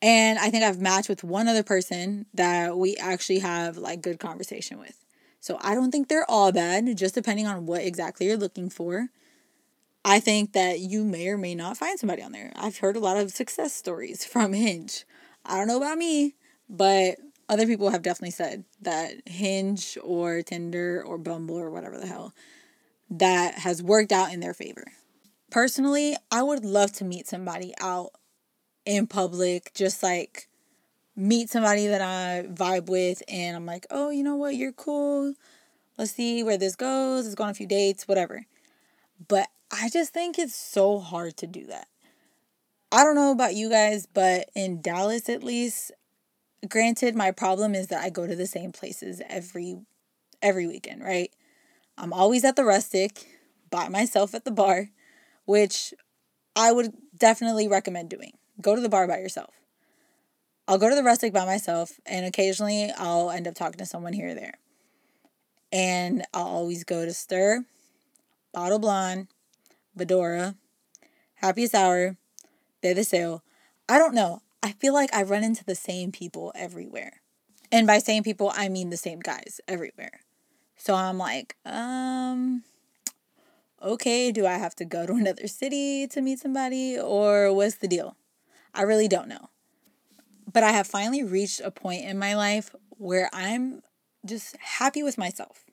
And 0.00 0.38
I 0.38 0.50
think 0.50 0.64
I've 0.64 0.80
matched 0.80 1.08
with 1.08 1.22
one 1.24 1.48
other 1.48 1.62
person 1.62 2.26
that 2.34 2.76
we 2.76 2.96
actually 2.96 3.40
have, 3.40 3.76
like, 3.76 4.02
good 4.02 4.18
conversation 4.18 4.78
with. 4.78 4.96
So 5.42 5.58
I 5.60 5.74
don't 5.74 5.90
think 5.90 6.06
they're 6.06 6.30
all 6.30 6.52
bad, 6.52 6.96
just 6.96 7.16
depending 7.16 7.48
on 7.48 7.66
what 7.66 7.82
exactly 7.82 8.26
you're 8.26 8.36
looking 8.36 8.70
for. 8.70 9.08
I 10.04 10.20
think 10.20 10.52
that 10.52 10.78
you 10.78 11.04
may 11.04 11.26
or 11.28 11.36
may 11.36 11.56
not 11.56 11.76
find 11.76 11.98
somebody 11.98 12.22
on 12.22 12.30
there. 12.30 12.52
I've 12.54 12.78
heard 12.78 12.94
a 12.94 13.00
lot 13.00 13.16
of 13.16 13.32
success 13.32 13.72
stories 13.72 14.24
from 14.32 14.52
Hinge. 14.52 15.04
I 15.44 15.58
don't 15.58 15.66
know 15.66 15.78
about 15.78 15.98
me, 15.98 16.36
but 16.70 17.16
other 17.48 17.66
people 17.66 17.90
have 17.90 18.02
definitely 18.02 18.30
said 18.30 18.64
that 18.82 19.14
Hinge 19.26 19.98
or 20.04 20.42
Tinder 20.42 21.02
or 21.04 21.18
Bumble 21.18 21.58
or 21.58 21.70
whatever 21.70 21.98
the 21.98 22.06
hell 22.06 22.32
that 23.10 23.54
has 23.54 23.82
worked 23.82 24.12
out 24.12 24.32
in 24.32 24.38
their 24.38 24.54
favor. 24.54 24.84
Personally, 25.50 26.16
I 26.30 26.44
would 26.44 26.64
love 26.64 26.92
to 26.92 27.04
meet 27.04 27.26
somebody 27.26 27.74
out 27.80 28.12
in 28.86 29.08
public, 29.08 29.72
just 29.74 30.04
like 30.04 30.48
meet 31.14 31.50
somebody 31.50 31.86
that 31.86 32.00
I 32.00 32.46
vibe 32.48 32.88
with 32.88 33.22
and 33.28 33.56
I'm 33.56 33.66
like, 33.66 33.86
oh, 33.90 34.10
you 34.10 34.22
know 34.22 34.36
what, 34.36 34.56
you're 34.56 34.72
cool. 34.72 35.34
Let's 35.98 36.12
see 36.12 36.42
where 36.42 36.58
this 36.58 36.74
goes. 36.74 37.24
Let's 37.24 37.34
go 37.34 37.44
on 37.44 37.50
a 37.50 37.54
few 37.54 37.66
dates, 37.66 38.08
whatever. 38.08 38.46
But 39.28 39.48
I 39.70 39.88
just 39.88 40.12
think 40.12 40.38
it's 40.38 40.54
so 40.54 40.98
hard 40.98 41.36
to 41.38 41.46
do 41.46 41.66
that. 41.66 41.88
I 42.90 43.04
don't 43.04 43.14
know 43.14 43.32
about 43.32 43.54
you 43.54 43.70
guys, 43.70 44.06
but 44.06 44.50
in 44.54 44.82
Dallas 44.82 45.28
at 45.28 45.42
least, 45.42 45.92
granted 46.68 47.14
my 47.14 47.30
problem 47.30 47.74
is 47.74 47.88
that 47.88 48.02
I 48.02 48.10
go 48.10 48.26
to 48.26 48.36
the 48.36 48.46
same 48.46 48.72
places 48.72 49.22
every 49.28 49.78
every 50.42 50.66
weekend, 50.66 51.02
right? 51.02 51.30
I'm 51.96 52.12
always 52.12 52.44
at 52.44 52.56
the 52.56 52.64
rustic 52.64 53.26
by 53.70 53.88
myself 53.88 54.34
at 54.34 54.44
the 54.44 54.50
bar, 54.50 54.90
which 55.44 55.94
I 56.56 56.72
would 56.72 56.92
definitely 57.16 57.68
recommend 57.68 58.10
doing. 58.10 58.32
Go 58.60 58.74
to 58.74 58.80
the 58.82 58.88
bar 58.88 59.06
by 59.06 59.18
yourself. 59.18 59.61
I'll 60.68 60.78
go 60.78 60.88
to 60.88 60.94
the 60.94 61.02
rustic 61.02 61.32
by 61.32 61.44
myself, 61.44 62.00
and 62.06 62.24
occasionally 62.24 62.92
I'll 62.96 63.30
end 63.30 63.48
up 63.48 63.54
talking 63.54 63.78
to 63.78 63.86
someone 63.86 64.12
here 64.12 64.28
or 64.28 64.34
there. 64.34 64.54
And 65.72 66.24
I'll 66.32 66.46
always 66.46 66.84
go 66.84 67.04
to 67.04 67.12
Stir, 67.12 67.64
Bottle 68.52 68.78
Blonde, 68.78 69.28
Vidorra, 69.98 70.54
Happiest 71.36 71.74
Hour, 71.74 72.16
the 72.82 72.94
Deseo. 72.94 73.40
I 73.88 73.98
don't 73.98 74.14
know. 74.14 74.42
I 74.62 74.72
feel 74.72 74.94
like 74.94 75.12
I 75.12 75.24
run 75.24 75.42
into 75.42 75.64
the 75.64 75.74
same 75.74 76.12
people 76.12 76.52
everywhere. 76.54 77.22
And 77.72 77.86
by 77.86 77.98
same 77.98 78.22
people, 78.22 78.52
I 78.54 78.68
mean 78.68 78.90
the 78.90 78.96
same 78.96 79.18
guys 79.18 79.60
everywhere. 79.66 80.20
So 80.76 80.94
I'm 80.94 81.18
like, 81.18 81.56
um, 81.64 82.62
okay, 83.82 84.30
do 84.30 84.46
I 84.46 84.54
have 84.54 84.74
to 84.76 84.84
go 84.84 85.06
to 85.06 85.12
another 85.14 85.48
city 85.48 86.06
to 86.08 86.20
meet 86.20 86.38
somebody 86.38 86.98
or 86.98 87.52
what's 87.52 87.76
the 87.76 87.88
deal? 87.88 88.16
I 88.74 88.82
really 88.82 89.08
don't 89.08 89.28
know. 89.28 89.48
But 90.52 90.62
I 90.62 90.72
have 90.72 90.86
finally 90.86 91.22
reached 91.22 91.60
a 91.60 91.70
point 91.70 92.04
in 92.04 92.18
my 92.18 92.34
life 92.34 92.74
where 92.90 93.30
I'm 93.32 93.82
just 94.24 94.56
happy 94.58 95.02
with 95.02 95.18
myself. 95.18 95.64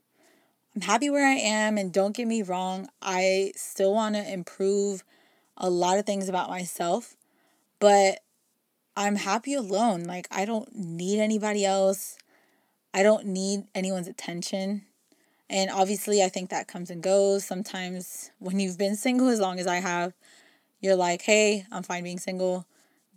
I'm 0.76 0.82
happy 0.82 1.10
where 1.10 1.28
I 1.28 1.36
am, 1.36 1.78
and 1.78 1.92
don't 1.92 2.16
get 2.16 2.28
me 2.28 2.42
wrong, 2.44 2.90
I 3.02 3.54
still 3.56 3.94
want 3.94 4.16
to 4.16 4.32
improve 4.32 5.04
a 5.58 5.70
lot 5.70 5.98
of 5.98 6.06
things 6.06 6.30
about 6.30 6.50
myself, 6.50 7.16
but 7.80 8.20
I'm 8.96 9.16
happy 9.16 9.54
alone. 9.54 10.04
Like, 10.04 10.28
I 10.32 10.46
don't 10.46 10.74
need 10.76 11.20
anybody 11.20 11.66
else. 11.66 12.18
I 12.94 13.04
don't 13.04 13.26
need 13.26 13.64
anyone's 13.74 14.08
attention. 14.08 14.86
And 15.50 15.72
obviously, 15.72 16.24
I 16.24 16.30
think 16.30 16.50
that 16.50 16.68
comes 16.68 16.90
and 16.90 17.02
goes. 17.02 17.44
Sometimes, 17.44 18.32
when 18.40 18.60
you've 18.60 18.78
been 18.78 18.96
single 18.96 19.30
as 19.30 19.40
long 19.40 19.60
as 19.60 19.68
I 19.68 19.78
have, 19.78 20.14
you're 20.80 20.96
like, 20.96 21.24
hey, 21.24 21.66
I'm 21.72 21.84
fine 21.84 22.04
being 22.04 22.20
single. 22.20 22.66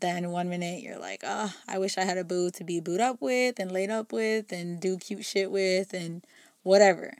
Then 0.03 0.31
one 0.31 0.49
minute 0.49 0.83
you're 0.83 0.99
like, 0.99 1.23
oh, 1.25 1.55
I 1.69 1.79
wish 1.79 1.97
I 1.97 2.03
had 2.03 2.19
a 2.19 2.25
boo 2.25 2.51
to 2.51 2.65
be 2.65 2.81
booed 2.81 3.01
up 3.01 3.23
with 3.23 3.61
and 3.61 3.71
laid 3.71 3.89
up 3.89 4.13
with 4.13 4.51
and 4.51 4.81
do 4.81 4.99
cute 4.99 5.25
shit 5.25 5.49
with 5.49 5.95
and 5.95 6.27
whatever. 6.65 7.15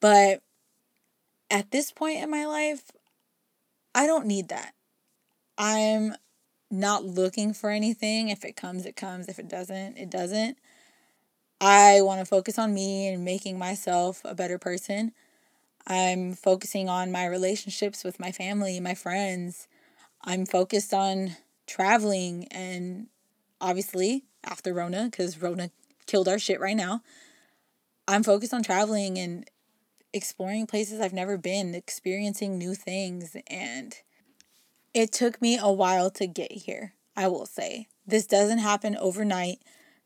But 0.00 0.40
at 1.50 1.72
this 1.72 1.90
point 1.90 2.22
in 2.22 2.30
my 2.30 2.46
life, 2.46 2.92
I 3.96 4.06
don't 4.06 4.26
need 4.26 4.48
that. 4.48 4.74
I'm 5.58 6.14
not 6.70 7.04
looking 7.04 7.52
for 7.52 7.70
anything. 7.70 8.28
If 8.28 8.44
it 8.44 8.54
comes, 8.54 8.86
it 8.86 8.94
comes. 8.94 9.28
If 9.28 9.40
it 9.40 9.48
doesn't, 9.48 9.98
it 9.98 10.08
doesn't. 10.08 10.56
I 11.60 12.00
want 12.02 12.20
to 12.20 12.26
focus 12.26 12.60
on 12.60 12.72
me 12.72 13.08
and 13.08 13.24
making 13.24 13.58
myself 13.58 14.20
a 14.24 14.36
better 14.36 14.56
person. 14.56 15.10
I'm 15.84 16.34
focusing 16.34 16.88
on 16.88 17.10
my 17.10 17.26
relationships 17.26 18.04
with 18.04 18.20
my 18.20 18.30
family, 18.30 18.78
my 18.78 18.94
friends. 18.94 19.66
I'm 20.22 20.46
focused 20.46 20.94
on 20.94 21.36
traveling 21.68 22.48
and 22.50 23.06
obviously 23.60 24.24
after 24.42 24.74
Rona, 24.74 25.04
because 25.04 25.40
Rona 25.40 25.70
killed 26.06 26.26
our 26.26 26.38
shit 26.38 26.60
right 26.60 26.76
now. 26.76 27.02
I'm 28.08 28.22
focused 28.22 28.54
on 28.54 28.62
traveling 28.62 29.18
and 29.18 29.48
exploring 30.12 30.66
places 30.66 31.00
I've 31.00 31.12
never 31.12 31.36
been, 31.36 31.74
experiencing 31.74 32.56
new 32.56 32.74
things. 32.74 33.36
And 33.46 33.94
it 34.94 35.12
took 35.12 35.40
me 35.42 35.58
a 35.60 35.70
while 35.70 36.10
to 36.12 36.26
get 36.26 36.50
here, 36.50 36.94
I 37.16 37.28
will 37.28 37.46
say. 37.46 37.86
This 38.06 38.26
doesn't 38.26 38.58
happen 38.58 38.96
overnight. 38.96 39.58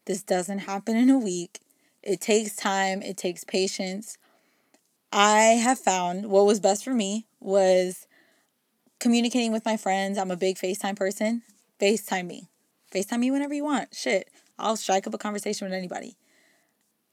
This 0.06 0.22
doesn't 0.22 0.60
happen 0.60 0.96
in 0.96 1.08
a 1.08 1.18
week. 1.18 1.60
It 2.02 2.20
takes 2.20 2.56
time, 2.56 3.00
it 3.00 3.16
takes 3.16 3.44
patience. 3.44 4.18
I 5.12 5.60
have 5.62 5.78
found 5.78 6.26
what 6.26 6.46
was 6.46 6.58
best 6.58 6.82
for 6.82 6.94
me 6.94 7.26
was 7.38 8.06
communicating 8.98 9.52
with 9.52 9.64
my 9.64 9.76
friends. 9.76 10.18
I'm 10.18 10.30
a 10.30 10.36
big 10.36 10.56
FaceTime 10.56 10.96
person. 10.96 11.42
FaceTime 11.82 12.28
me. 12.28 12.48
FaceTime 12.94 13.18
me 13.18 13.32
whenever 13.32 13.54
you 13.54 13.64
want. 13.64 13.92
Shit. 13.92 14.30
I'll 14.56 14.76
strike 14.76 15.08
up 15.08 15.14
a 15.14 15.18
conversation 15.18 15.66
with 15.66 15.74
anybody. 15.74 16.16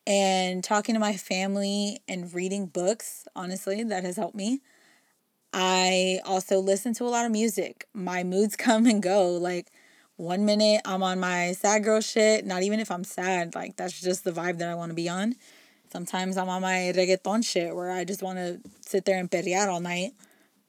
And 0.05 0.63
talking 0.63 0.93
to 0.93 0.99
my 0.99 1.17
family 1.17 2.01
and 2.07 2.31
reading 2.31 2.67
books, 2.67 3.27
honestly, 3.35 3.81
that 3.83 4.03
has 4.03 4.15
helped 4.15 4.35
me. 4.35 4.61
I 5.51 6.19
also 6.23 6.59
listen 6.59 6.93
to 6.95 7.05
a 7.05 7.09
lot 7.09 7.25
of 7.25 7.31
music. 7.31 7.87
My 7.95 8.23
moods 8.23 8.55
come 8.57 8.85
and 8.85 9.01
go. 9.01 9.31
Like 9.31 9.71
one 10.17 10.45
minute 10.45 10.81
I'm 10.85 11.01
on 11.01 11.19
my 11.19 11.53
sad 11.53 11.83
girl 11.83 11.99
shit, 11.99 12.45
not 12.45 12.61
even 12.61 12.79
if 12.79 12.91
I'm 12.91 13.03
sad, 13.03 13.55
like 13.55 13.75
that's 13.75 13.99
just 13.99 14.23
the 14.23 14.31
vibe 14.31 14.59
that 14.59 14.69
I 14.69 14.75
want 14.75 14.91
to 14.91 14.95
be 14.95 15.09
on. 15.09 15.33
Sometimes 15.91 16.37
I'm 16.37 16.49
on 16.49 16.61
my 16.61 16.93
reggaeton 16.95 17.43
shit 17.43 17.75
where 17.75 17.89
I 17.89 18.03
just 18.03 18.21
want 18.21 18.37
to 18.37 18.59
sit 18.81 19.05
there 19.05 19.17
and 19.17 19.31
perrear 19.31 19.67
all 19.67 19.79
night. 19.79 20.11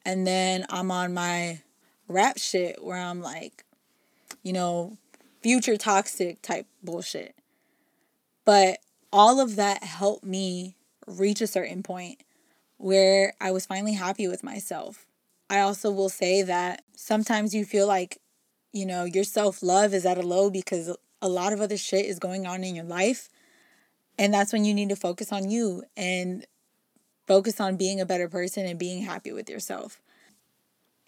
And 0.07 0.27
then 0.27 0.65
I'm 0.71 0.91
on 0.91 1.13
my 1.13 1.61
rap 2.09 2.39
shit 2.39 2.83
where 2.83 2.97
I'm 2.97 3.21
like, 3.21 3.65
you 4.43 4.53
know, 4.53 4.97
future 5.43 5.77
toxic 5.77 6.43
type 6.43 6.67
bullshit. 6.83 7.35
But 8.45 8.79
all 9.13 9.41
of 9.41 9.57
that 9.57 9.85
helped 9.85 10.25
me 10.25 10.77
reach 11.07 11.41
a 11.41 11.47
certain 11.47 11.83
point 11.83 12.23
where 12.79 13.35
I 13.41 13.51
was 13.51 13.67
finally 13.67 13.95
happy 13.95 14.29
with 14.29 14.43
myself. 14.43 15.07
I 15.49 15.61
also 15.61 15.91
will 15.91 16.09
say 16.09 16.43
that 16.43 16.83
sometimes 16.95 17.55
you 17.55 17.65
feel 17.65 17.87
like 17.87 18.21
you 18.73 18.87
know, 18.87 19.05
your 19.05 19.25
self 19.25 19.63
love 19.63 19.95
is 19.95 20.07
at 20.07 20.19
a 20.19 20.23
low 20.23 20.51
because 20.51 20.95
a 21.23 21.29
lot 21.29 21.53
of 21.53 21.61
other 21.61 21.77
shit 21.77 22.07
is 22.07 22.19
going 22.19 22.47
on 22.47 22.65
in 22.65 22.75
your 22.75 22.85
life. 22.85 23.29
And 24.19 24.33
that's 24.33 24.53
when 24.53 24.65
you 24.65 24.75
need 24.75 24.91
to 24.91 24.97
focus 24.97 25.33
on 25.33 25.51
you 25.51 25.83
and 25.97 26.47
focus 27.27 27.61
on 27.61 27.77
being 27.77 28.01
a 28.01 28.07
better 28.07 28.29
person 28.29 28.67
and 28.67 28.79
being 28.79 29.03
happy 29.03 29.33
with 29.33 29.49
yourself. 29.49 30.01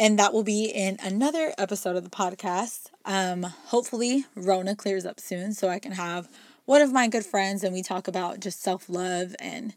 And 0.03 0.19
that 0.19 0.33
will 0.33 0.43
be 0.43 0.65
in 0.65 0.97
another 1.01 1.55
episode 1.57 1.95
of 1.95 2.03
the 2.03 2.11
podcast. 2.11 2.91
Um, 3.05 3.45
hopefully, 3.45 4.25
Rona 4.35 4.75
clears 4.75 5.07
up 5.07 5.21
soon 5.21 5.53
so 5.53 5.69
I 5.69 5.79
can 5.79 5.93
have 5.93 6.29
one 6.65 6.83
of 6.83 6.93
my 6.93 7.07
good 7.07 7.25
friends 7.25 7.63
and 7.63 7.73
we 7.73 7.85
talk 7.85 8.09
about 8.09 8.41
just 8.41 8.61
self 8.61 8.89
love 8.89 9.37
and 9.39 9.75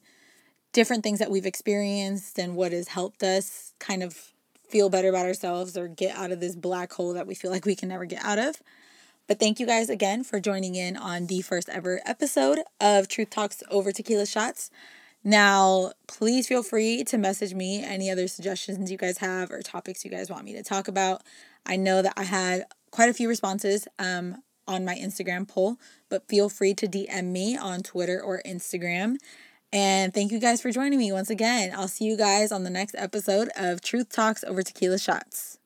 different 0.74 1.04
things 1.04 1.20
that 1.20 1.30
we've 1.30 1.46
experienced 1.46 2.40
and 2.40 2.56
what 2.56 2.72
has 2.72 2.88
helped 2.88 3.22
us 3.22 3.74
kind 3.78 4.02
of 4.02 4.32
feel 4.68 4.90
better 4.90 5.10
about 5.10 5.28
ourselves 5.28 5.78
or 5.78 5.88
get 5.88 6.18
out 6.18 6.32
of 6.32 6.40
this 6.40 6.56
black 6.56 6.92
hole 6.94 7.14
that 7.14 7.28
we 7.28 7.36
feel 7.36 7.52
like 7.52 7.68
we 7.68 7.76
can 7.76 7.90
never 7.90 8.06
get 8.06 8.26
out 8.26 8.40
of. 8.40 8.56
But 9.28 9.40
thank 9.40 9.60
you 9.60 9.68
guys 9.68 9.92
again 9.92 10.24
for 10.24 10.40
joining 10.40 10.74
in 10.74 10.98
on 10.98 11.28
the 11.28 11.42
first 11.44 11.70
ever 11.70 12.02
episode 12.04 12.62
of 12.82 13.08
Truth 13.08 13.30
Talks 13.30 13.62
Over 13.70 13.92
Tequila 13.92 14.26
Shots. 14.26 14.72
Now, 15.28 15.94
please 16.08 16.48
feel 16.48 16.62
free 16.62 17.04
to 17.06 17.18
message 17.18 17.56
me 17.56 17.84
any 17.84 18.12
other 18.12 18.28
suggestions 18.28 18.92
you 18.92 18.98
guys 18.98 19.18
have 19.18 19.50
or 19.50 19.64
topics 19.64 20.06
you 20.06 20.12
guys 20.12 20.30
want 20.30 20.46
me 20.46 20.54
to 20.54 20.62
talk 20.62 20.88
about. 20.88 21.24
I 21.66 21.78
know 21.78 22.04
that 22.04 22.14
I 22.16 22.24
had 22.24 22.66
quite 22.92 23.10
a 23.10 23.14
few 23.14 23.28
responses 23.28 23.88
um, 23.98 24.44
on 24.68 24.86
my 24.86 24.94
Instagram 24.96 25.48
poll, 25.48 25.78
but 26.10 26.28
feel 26.30 26.48
free 26.48 26.76
to 26.76 26.88
DM 26.88 27.32
me 27.32 27.58
on 27.58 27.82
Twitter 27.82 28.22
or 28.22 28.44
Instagram. 28.46 29.16
And 29.74 30.14
thank 30.14 30.32
you 30.32 30.40
guys 30.40 30.62
for 30.62 30.72
joining 30.72 31.00
me 31.00 31.12
once 31.12 31.32
again. 31.32 31.74
I'll 31.76 31.88
see 31.88 32.06
you 32.06 32.16
guys 32.16 32.52
on 32.52 32.64
the 32.64 32.70
next 32.70 32.94
episode 32.96 33.50
of 33.58 33.82
Truth 33.82 34.10
Talks 34.10 34.44
Over 34.44 34.62
Tequila 34.62 35.00
Shots. 35.00 35.58